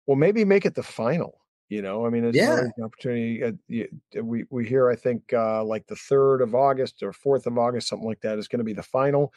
[0.06, 1.40] Well, maybe make it the final.
[1.70, 2.60] You know, I mean, it's Yeah.
[2.60, 3.42] an opportunity.
[3.42, 3.88] Uh, you-
[4.22, 7.88] we we hear, I think, uh, like the third of August or fourth of August,
[7.88, 9.32] something like that, is going to be the final.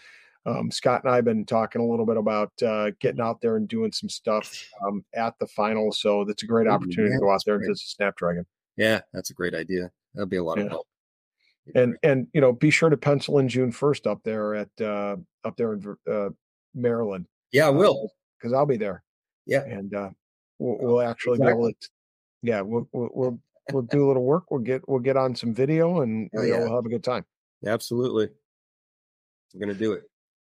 [0.48, 3.58] Um, Scott and I have been talking a little bit about uh, getting out there
[3.58, 5.92] and doing some stuff um, at the final.
[5.92, 8.46] So that's a great opportunity yeah, to go out there and visit Snapdragon.
[8.78, 9.92] Yeah, that's a great idea.
[10.16, 10.64] That'd be a lot Yeah.
[10.66, 10.88] of help.
[11.76, 15.18] and and you know be sure to pencil in june 1st up there at uh
[15.44, 16.30] up there in uh
[16.74, 18.10] maryland Yeah, I will.
[18.40, 19.04] because i'll be there
[19.46, 19.64] Yeah.
[19.66, 20.12] and uh
[20.60, 21.90] we'll, we'll actually be able to
[22.42, 23.40] yeah we'll, we'll we'll
[23.74, 26.52] we'll do a little work we'll get we'll get on some video and Oh, you
[26.52, 26.64] know, yeah.
[26.64, 27.26] we'll have a good time
[27.66, 28.30] Absolutely.
[29.54, 30.04] We're gonna do it.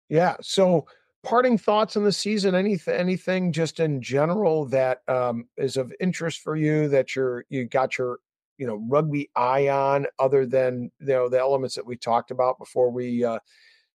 [0.10, 0.86] Yeah so
[1.24, 6.42] parting thoughts on the season anything anything just in general that um is of interest
[6.42, 8.20] for you that you're you got your
[8.58, 12.60] you know rugby eye on other than you know the elements that we talked about
[12.60, 13.40] before we uh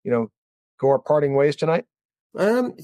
[0.04, 0.30] you know
[0.78, 1.84] go our parting ways tonight
[2.36, 2.74] Um,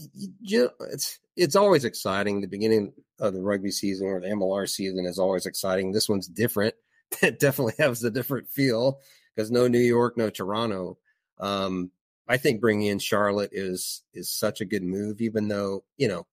[0.41, 2.41] you, it's it's always exciting.
[2.41, 5.93] The beginning of the rugby season or the MLR season is always exciting.
[5.93, 6.75] This one's different.
[7.23, 8.99] It definitely has a different feel
[9.37, 10.97] because no New York, no Toronto.
[11.39, 11.91] Um,
[12.29, 16.27] I think bringing in Charlotte is is such a good move, even though you know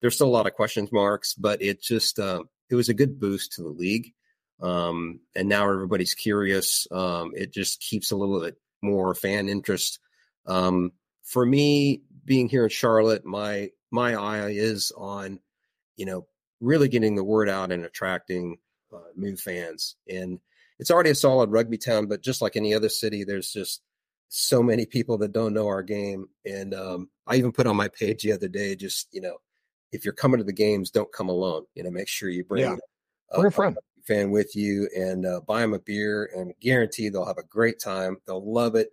[0.00, 1.34] there's still a lot of question marks.
[1.34, 4.12] But it just um, it was a good boost to the league,
[4.60, 6.86] um, and now everybody's curious.
[6.90, 9.98] Um, it just keeps a little bit more fan interest.
[10.46, 15.40] Um, for me, being here in Charlotte, my my eye is on,
[15.96, 16.26] you know,
[16.60, 18.58] really getting the word out and attracting
[18.92, 19.96] uh, new fans.
[20.08, 20.40] And
[20.78, 23.82] it's already a solid rugby town, but just like any other city, there's just
[24.34, 26.26] so many people that don't know our game.
[26.46, 29.36] And um, I even put on my page the other day, just you know,
[29.92, 31.66] if you're coming to the games, don't come alone.
[31.74, 32.76] You know, make sure you bring Yeah.
[33.30, 33.78] a- Bring a friend.
[34.04, 37.78] fan with you and uh, buy them a beer and guarantee they'll have a great
[37.78, 38.16] time.
[38.26, 38.88] They'll love it.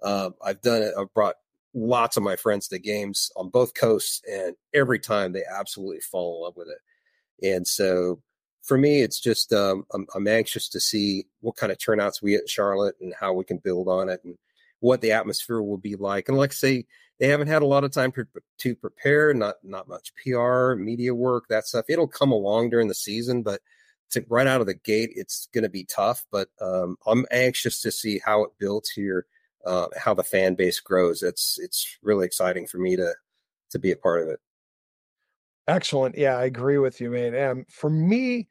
[0.00, 0.94] Uh, I've done it.
[0.96, 1.34] I've brought
[1.74, 6.36] lots of my friends to games on both coasts, and every time they absolutely fall
[6.36, 7.52] in love with it.
[7.52, 8.22] And so
[8.62, 12.30] for me, it's just um, I'm, I'm, anxious to see what kind of turnouts we
[12.30, 14.38] get in Charlotte and how we can build on it and
[14.84, 16.28] what the atmosphere will be like.
[16.28, 16.86] And like I say,
[17.18, 18.26] they haven't had a lot of time to,
[18.58, 21.86] to prepare, not not much PR, media work, that stuff.
[21.88, 23.62] It'll come along during the season, but
[24.10, 26.26] to, right out of the gate, it's going to be tough.
[26.30, 29.24] But um, I'm anxious to see how it builds here,
[29.64, 31.22] uh, how the fan base grows.
[31.22, 33.14] It's it's really exciting for me to
[33.70, 34.40] to be a part of it.
[35.66, 36.18] Excellent.
[36.18, 37.34] Yeah, I agree with you, man.
[37.34, 38.48] And for me,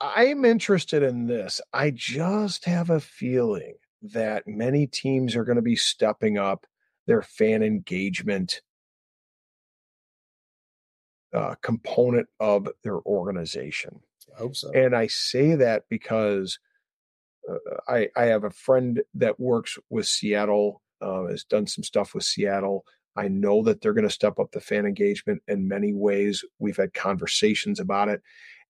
[0.00, 1.60] I'm interested in this.
[1.72, 6.66] I just have a feeling that many teams are going to be stepping up
[7.06, 8.62] their fan engagement
[11.32, 14.00] uh, component of their organization.
[14.34, 14.70] I hope so.
[14.72, 16.58] And I say that because
[17.48, 17.56] uh,
[17.88, 22.24] I, I have a friend that works with Seattle, uh, has done some stuff with
[22.24, 22.84] Seattle.
[23.16, 26.44] I know that they're going to step up the fan engagement in many ways.
[26.58, 28.22] We've had conversations about it.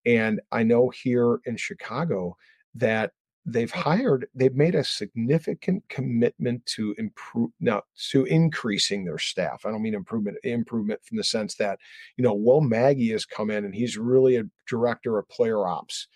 [0.07, 2.37] And I know here in Chicago
[2.75, 3.13] that
[3.47, 9.65] they've hired they've made a significant commitment to improve now to increasing their staff.
[9.65, 11.79] I don't mean improvement improvement from the sense that
[12.17, 16.07] you know Will Magie has come in and he's really a director of player ops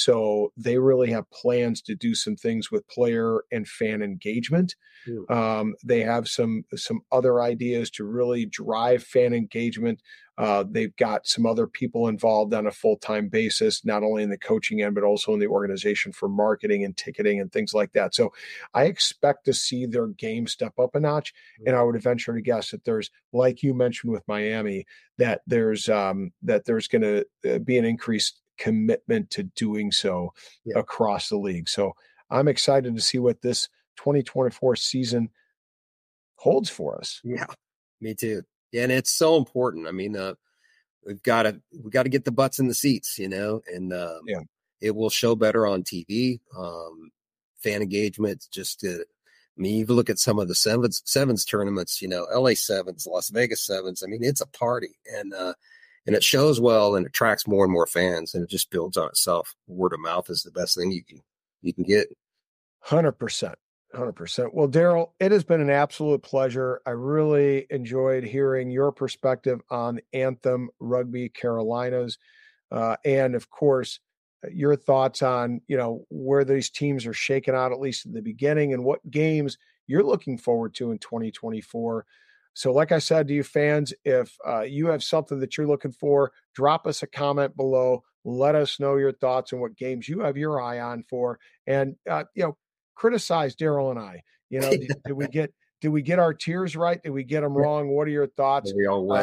[0.00, 4.74] so they really have plans to do some things with player and fan engagement.
[5.06, 5.30] Mm.
[5.30, 10.00] Um, they have some some other ideas to really drive fan engagement.
[10.38, 14.30] Uh, they've got some other people involved on a full time basis, not only in
[14.30, 17.92] the coaching end, but also in the organization for marketing and ticketing and things like
[17.92, 18.14] that.
[18.14, 18.32] So
[18.72, 21.34] I expect to see their game step up a notch.
[21.60, 21.68] Mm.
[21.68, 24.86] And I would venture to guess that there's, like you mentioned with Miami,
[25.20, 30.32] that there's um, that there's going to uh, be an increased commitment to doing so
[30.64, 30.78] yeah.
[30.78, 31.68] across the league.
[31.68, 31.92] So
[32.30, 35.28] I'm excited to see what this 2024 season
[36.36, 37.20] holds for us.
[37.22, 37.46] Yeah,
[38.00, 38.42] me too.
[38.72, 39.86] Yeah, and it's so important.
[39.86, 40.34] I mean, uh,
[41.06, 43.92] we've got to we got to get the butts in the seats, you know, and
[43.92, 44.40] um, yeah,
[44.80, 46.40] it will show better on TV.
[46.56, 47.10] Um,
[47.62, 49.04] fan engagement, just to,
[49.60, 53.06] I mean, you look at some of the sevens sevens tournaments, you know, LA sevens,
[53.06, 54.02] Las Vegas sevens.
[54.02, 55.52] I mean, it's a party, and uh,
[56.06, 59.08] and it shows well and attracts more and more fans and it just builds on
[59.08, 59.54] itself.
[59.66, 61.20] Word of mouth is the best thing you can
[61.62, 62.08] you can get.
[62.86, 63.54] 100%
[63.94, 66.80] 100% well Darryl it has been an absolute pleasure.
[66.86, 72.16] I really enjoyed hearing your perspective on anthem rugby carolinas
[72.72, 74.00] uh, and of course
[74.50, 78.22] your thoughts on you know where these teams are shaking out at least in the
[78.22, 82.06] beginning and what games you're looking forward to in 2024
[82.54, 85.92] so, like I said to you fans, if uh, you have something that you're looking
[85.92, 88.02] for, drop us a comment below.
[88.24, 91.96] Let us know your thoughts and what games you have your eye on for, and
[92.08, 92.56] uh, you know,
[92.94, 94.22] criticize Darryl and I.
[94.50, 97.02] You know, did, did, we get did we get our tiers right?
[97.02, 97.88] Did we get them wrong?
[97.88, 98.72] What are your thoughts?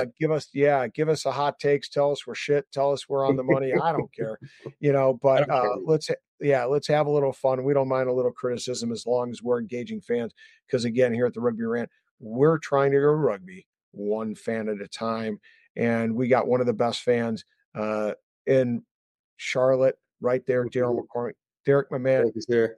[0.02, 1.88] Uh, give us, yeah, give us a hot takes.
[1.88, 2.66] Tell us we're shit.
[2.72, 3.74] Tell us we're on the money.
[3.74, 4.40] I don't care,
[4.80, 5.20] you know.
[5.22, 7.64] But uh, let's, yeah, let's have a little fun.
[7.64, 10.34] We don't mind a little criticism as long as we're engaging fans.
[10.66, 11.90] Because again, here at the Rugby Rant,
[12.20, 15.40] we're trying to go rugby one fan at a time.
[15.76, 17.46] And we got one of the best fans
[17.76, 18.14] uh,
[18.48, 18.84] in
[19.36, 21.34] Charlotte right there, Darryl McCormick.
[21.68, 22.70] Derek, my man, you,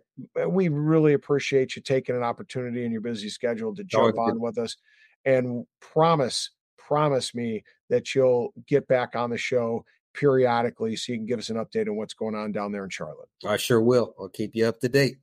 [0.41, 4.31] uh, we really appreciate you taking an opportunity in your busy schedule to jump on
[4.31, 4.41] good.
[4.41, 4.77] with us
[5.25, 9.85] and promise, promise me that you'll get back on the show
[10.15, 12.89] periodically so you can give us an update on what's going on down there in
[12.89, 13.29] Charlotte.
[13.45, 14.15] I sure will.
[14.19, 15.17] I'll keep you up to date.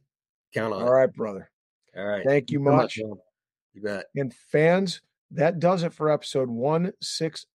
[0.54, 0.92] Count on All it.
[0.92, 1.50] right, brother.
[1.96, 2.24] All right.
[2.24, 2.72] Thank you much.
[2.72, 4.04] much you bet.
[4.14, 5.00] And fans,
[5.32, 7.48] that does it for episode 160.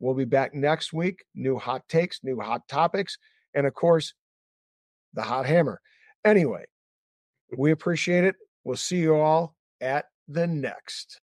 [0.00, 1.24] We'll be back next week.
[1.36, 3.16] New hot takes, new hot topics,
[3.54, 4.12] and of course,
[5.14, 5.80] the hot hammer.
[6.24, 6.64] Anyway,
[7.56, 8.36] we appreciate it.
[8.64, 11.20] We'll see you all at the next.